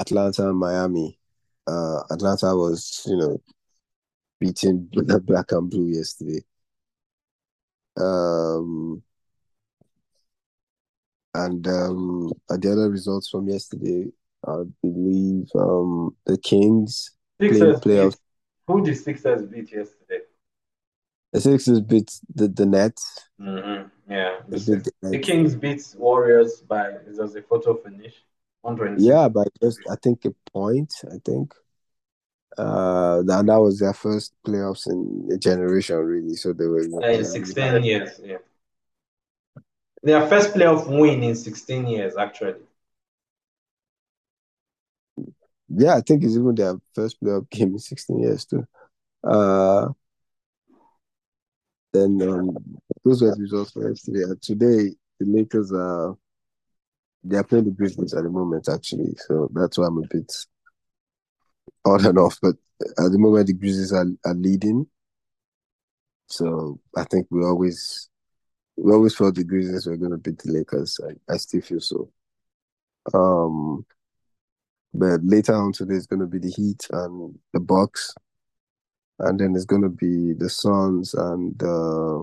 [0.00, 1.18] Atlanta and Miami.
[1.66, 3.40] Uh, Atlanta was you know
[4.38, 6.42] beating the black and blue yesterday.
[7.96, 9.02] Um,
[11.34, 14.10] and um, the other results from yesterday,
[14.46, 18.10] I believe um, the Kings Sixers playoffs.
[18.12, 18.18] beat.
[18.66, 20.20] Who did Sixers beat yesterday?
[21.32, 23.28] The Sixers beat the, the Nets.
[23.40, 24.12] Mm-hmm.
[24.12, 28.14] Yeah, the, the the Kings beat Warriors by it was a photo finish,
[28.62, 29.02] 126.
[29.02, 30.92] Yeah, by just I think a point.
[31.10, 31.54] I think.
[32.56, 36.36] Uh, and that was their first playoffs in a generation, really.
[36.36, 36.84] So they were.
[37.02, 38.20] Uh, in 16 years.
[38.22, 38.36] Yeah,
[40.04, 42.60] their first playoff win in 16 years, actually.
[45.76, 48.64] Yeah, I think it's even their first playoff game in 16 years too.
[49.22, 49.88] Uh,
[51.92, 52.56] then um,
[53.04, 54.22] those were the results for yesterday.
[54.22, 56.16] And today, the Lakers are
[57.22, 59.14] they are playing the Grizzlies at the moment, actually.
[59.26, 60.30] So that's why I'm a bit
[61.84, 62.38] on and off.
[62.42, 62.56] But
[62.98, 64.86] at the moment, the Grizzlies are, are leading.
[66.26, 68.10] So I think we always
[68.76, 70.98] we always felt the Grizzlies were going to beat the Lakers.
[71.02, 72.10] I, I still feel so.
[73.12, 73.86] Um,
[74.94, 78.14] but later on today is going to be the Heat and the Bucks,
[79.18, 82.22] and then it's going to be the Suns and uh,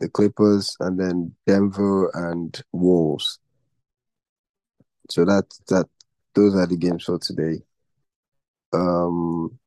[0.00, 3.38] the Clippers, and then Denver and Wolves.
[5.08, 5.86] So that that
[6.34, 7.62] those are the games for today.
[8.72, 9.58] Um,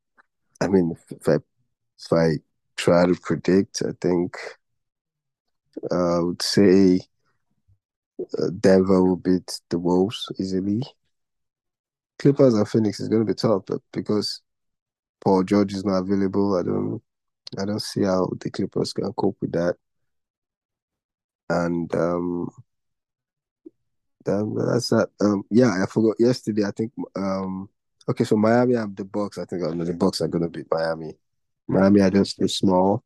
[0.60, 2.34] I mean, if I if I
[2.76, 4.36] try to predict, I think
[5.90, 7.00] uh, I would say
[8.20, 10.84] uh, Denver will beat the Wolves easily.
[12.20, 14.42] Clippers and Phoenix is going to be tough but because
[15.22, 16.56] Paul George is not available.
[16.56, 17.02] I don't,
[17.58, 19.76] I don't see how the Clippers can cope with that.
[21.50, 22.50] And um,
[24.26, 25.10] that's that.
[25.20, 26.64] Um, yeah, I forgot yesterday.
[26.66, 27.70] I think um,
[28.08, 29.38] okay, so Miami have the Bucks.
[29.38, 31.14] I think the Bucks are going to beat Miami.
[31.68, 33.04] Miami are just too small.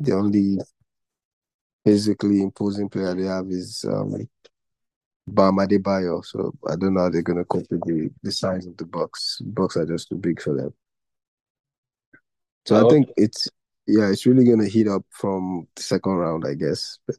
[0.00, 0.58] The only
[1.84, 4.28] physically imposing player they have is um,
[5.26, 6.24] Bam Adebayo.
[6.24, 8.84] So I don't know how they're going to cope with the, the size of the
[8.84, 9.38] Bucks.
[9.44, 10.72] Bucks are just too big for them.
[12.66, 13.48] So oh, I think it's
[13.86, 16.98] yeah, it's really going to heat up from the second round, I guess.
[17.06, 17.16] But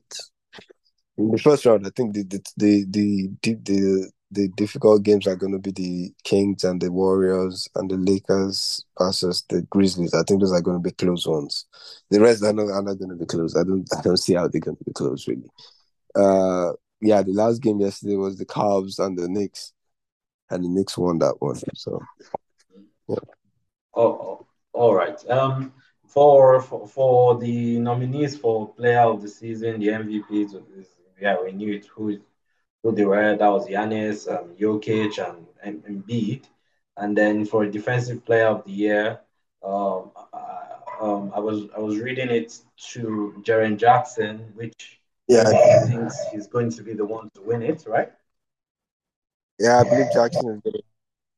[1.18, 5.26] in the first round, I think the the the the, the, the the difficult games
[5.26, 10.14] are going to be the Kings and the Warriors and the Lakers versus the Grizzlies.
[10.14, 11.66] I think those are going to be close ones.
[12.12, 13.56] The rest are not, are not going to be close.
[13.56, 15.50] I don't I don't see how they're going to be close really.
[16.14, 19.74] Uh, yeah, the last game yesterday was the Cavs and the Knicks,
[20.50, 21.60] and the Knicks won that one.
[21.76, 22.02] So,
[23.08, 23.16] yeah.
[23.94, 25.30] Oh, oh all right.
[25.30, 25.74] Um,
[26.06, 30.56] for, for for the nominees for Player of the Season, the MVPs,
[31.20, 31.86] yeah, we knew it.
[31.88, 32.20] Who
[32.84, 33.36] who they were.
[33.36, 36.46] That was Giannis, um, Jokic, and, and Embiid.
[36.96, 39.20] And then for Defensive Player of the Year,
[39.64, 40.58] um, uh,
[41.02, 42.60] um, I was I was reading it
[42.92, 47.62] to Jaren Jackson, which yeah, he thinks he's going to be the one to win
[47.62, 48.12] it, right?
[49.60, 50.82] Yeah, I believe Jackson is.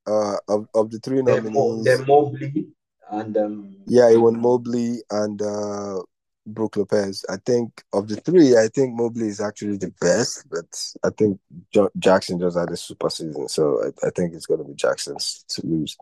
[0.08, 2.68] Uh, of, of the three nominees, then Mobley
[3.12, 6.02] and um, yeah, he won Mobley and uh,
[6.48, 7.26] Brook Lopez.
[7.30, 11.40] I think of the three, I think Mobley is actually the best, but I think
[11.72, 14.74] jo- Jackson just had a super season, so I, I think it's going to be
[14.74, 15.98] Jackson's to lose.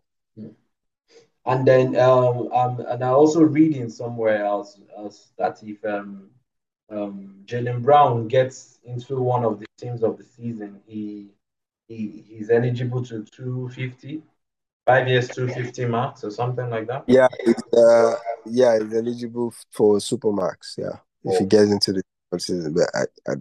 [1.45, 6.29] And then, um, um, and I also reading somewhere else, else that if um,
[6.89, 11.27] um, Jaylen Brown gets into one of the teams of the season, he
[11.87, 14.21] he he's eligible to 250
[14.85, 17.27] five years 250 max or something like that yeah
[17.77, 18.15] uh,
[18.45, 21.39] yeah he's eligible for super supermax yeah if oh.
[21.39, 23.35] he gets into the season but i i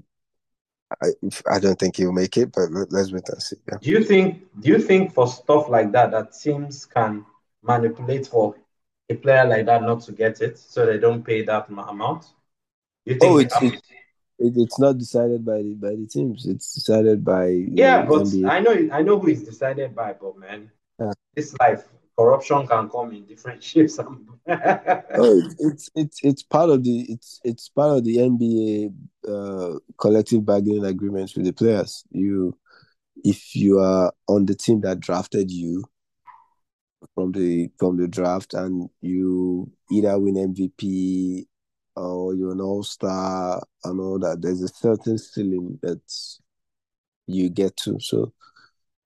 [1.03, 1.09] I,
[1.51, 3.57] I don't think he'll make it, but let's wait and see.
[3.69, 3.79] Yeah.
[3.83, 4.47] Do you think?
[4.61, 7.27] Do you think for stuff like that, that teams can
[7.61, 8.55] manipulate for
[9.11, 12.27] a player like that not to get it, so they don't pay that amount?
[13.07, 13.33] You think?
[13.33, 13.75] Oh, it's, it,
[14.39, 16.45] it, it's not decided by the by the teams.
[16.45, 18.51] It's decided by yeah, but NBA.
[18.51, 21.13] I know I know who is decided by, but man, yeah.
[21.35, 21.85] this life
[22.19, 23.99] corruption can come in different shapes.
[23.99, 28.93] oh, it's it's it's part of the it's it's part of the NBA
[29.29, 32.05] uh, collective bargaining agreements with the players.
[32.11, 32.59] You,
[33.25, 35.85] if you are on the team that drafted you
[37.15, 41.47] from the from the draft, and you either win MVP
[41.97, 46.01] or you're an all star and all that, there's a certain ceiling that
[47.27, 47.99] you get to.
[48.01, 48.33] So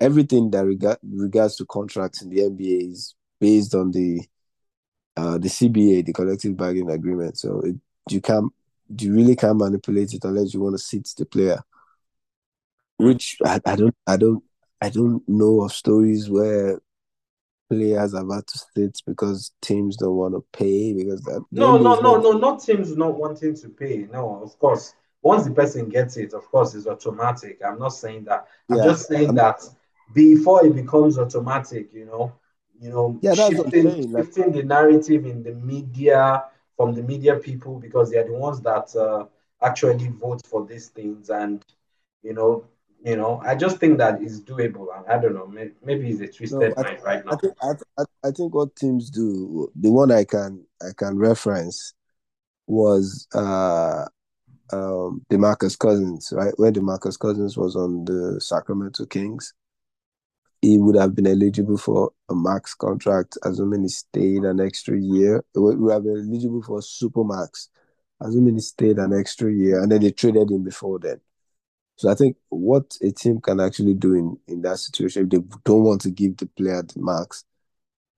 [0.01, 4.23] everything that regard, regards to contracts in the NBA is based on the
[5.17, 7.37] uh, the CBA, the collective bargaining agreement.
[7.39, 7.77] So it,
[8.09, 8.53] you can't,
[8.99, 11.61] you really can't manipulate it unless you want to sit the player.
[12.97, 14.43] Which I, I don't, I don't,
[14.81, 16.81] I don't know of stories where
[17.71, 21.45] players had to sit because teams don't want to pay because that.
[21.53, 24.09] No, no, no, no, not teams not wanting to pay.
[24.13, 24.95] No, of course.
[25.23, 27.61] Once the person gets it, of course, it's automatic.
[27.65, 28.47] I'm not saying that.
[28.71, 29.61] I'm yeah, just saying I'm, that
[30.15, 32.33] before it becomes automatic, you know,
[32.81, 36.45] you know, yeah, shifting, like, shifting the narrative in the media
[36.77, 39.27] from the media people because they're the ones that uh,
[39.63, 41.65] actually vote for these things, and
[42.23, 42.65] you know,
[43.05, 44.87] you know, I just think that is doable.
[44.97, 47.33] And I don't know, maybe, maybe it's a twisted no, mind right now.
[47.33, 51.95] I think I, I think what teams do, the one I can I can reference
[52.67, 54.05] was uh
[54.73, 56.55] um DeMarcus Cousins, right?
[56.57, 59.55] When DeMarcus Cousins was on the Sacramento Kings
[60.63, 65.43] he would have been eligible for a max contract, assuming he stayed an extra year.
[65.55, 67.71] He would have been eligible for super max,
[68.21, 71.21] assuming he stayed an extra year, and then they traded him before then.
[72.01, 75.57] So I think what a team can actually do in, in that situation, if they
[75.67, 77.45] don't want to give the player the max,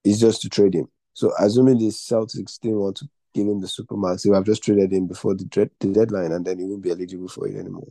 [0.04, 0.86] is just to trade him.
[1.14, 4.62] So assuming the Celtics still want to give him the super max, they have just
[4.62, 7.88] traded him before the, the deadline, and then he won't be eligible for it anymore.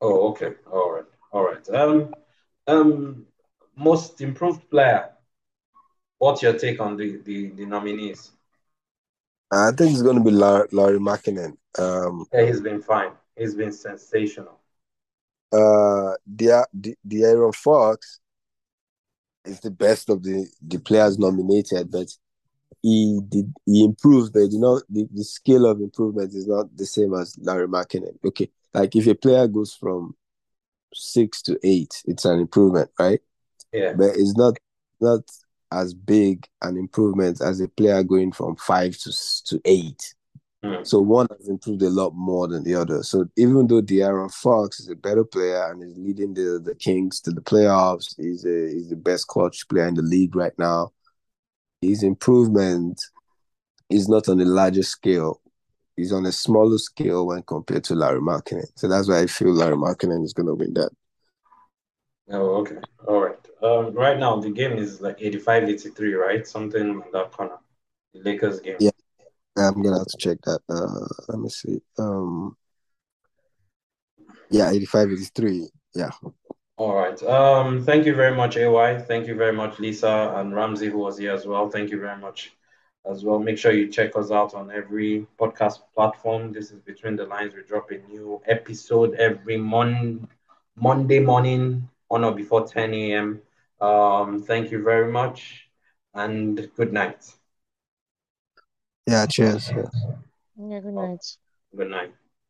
[0.00, 1.68] Oh, okay, all right, all right.
[1.70, 2.12] Um,
[2.66, 3.26] um,
[3.76, 5.10] most improved player.
[6.18, 8.32] What's your take on the the, the nominees?
[9.52, 11.56] I think it's going to be Larry, Lauri Markkanen.
[11.78, 13.12] Um, yeah, he's been fine.
[13.36, 14.58] He's been sensational.
[15.54, 18.20] Uh, the the De'Aaron Fox.
[19.44, 22.08] is the best of the the players nominated, but
[22.82, 26.86] he did he improved, but you know the, the scale of improvement is not the
[26.86, 28.18] same as Larry Markkanen.
[28.24, 30.16] Okay, like if a player goes from
[30.92, 33.20] six to eight, it's an improvement, right?
[33.72, 33.94] Yeah.
[33.94, 34.56] But it's not
[35.00, 35.22] not
[35.70, 39.12] as big an improvement as a player going from five to
[39.46, 40.14] to eight.
[40.64, 40.86] Mm.
[40.86, 43.02] So one has improved a lot more than the other.
[43.02, 47.20] So even though De'Aaron Fox is a better player and is leading the, the Kings
[47.20, 50.92] to the playoffs, he's a he's the best clutch player in the league right now.
[51.82, 52.98] His improvement
[53.90, 55.42] is not on a larger scale.
[55.96, 58.66] He's on a smaller scale when compared to Larry Markkanen.
[58.74, 60.90] So that's why I feel Larry Markkanen is going to win that.
[62.30, 62.76] Oh, okay.
[63.06, 63.38] All right.
[63.62, 66.46] Um, right now the game is like 85 83, right?
[66.46, 67.58] Something in that corner.
[68.14, 68.76] The Lakers game.
[68.80, 68.90] Yeah.
[69.56, 70.60] I'm gonna have to check that.
[70.68, 71.80] Uh, let me see.
[71.98, 72.56] Um,
[74.50, 75.68] yeah, 85, 83.
[75.94, 76.10] Yeah.
[76.76, 77.22] All right.
[77.22, 78.98] Um, thank you very much, AY.
[78.98, 81.70] Thank you very much, Lisah and Ramsey, who was here as well.
[81.70, 82.52] Thank you very much
[83.08, 83.38] as well.
[83.38, 86.52] Make sure you check us out on every podcast platform.
[86.52, 87.54] This is Between the Lines.
[87.54, 90.26] We drop a new episode every mon-
[90.76, 93.42] Monday morning on or before 10 a.m.
[93.80, 95.68] Um, thank you very much
[96.14, 97.24] and good night.
[99.06, 99.70] Yeah, cheers.
[99.70, 99.82] Yeah.
[100.56, 101.24] Yeah, good night.
[101.76, 102.14] Good night.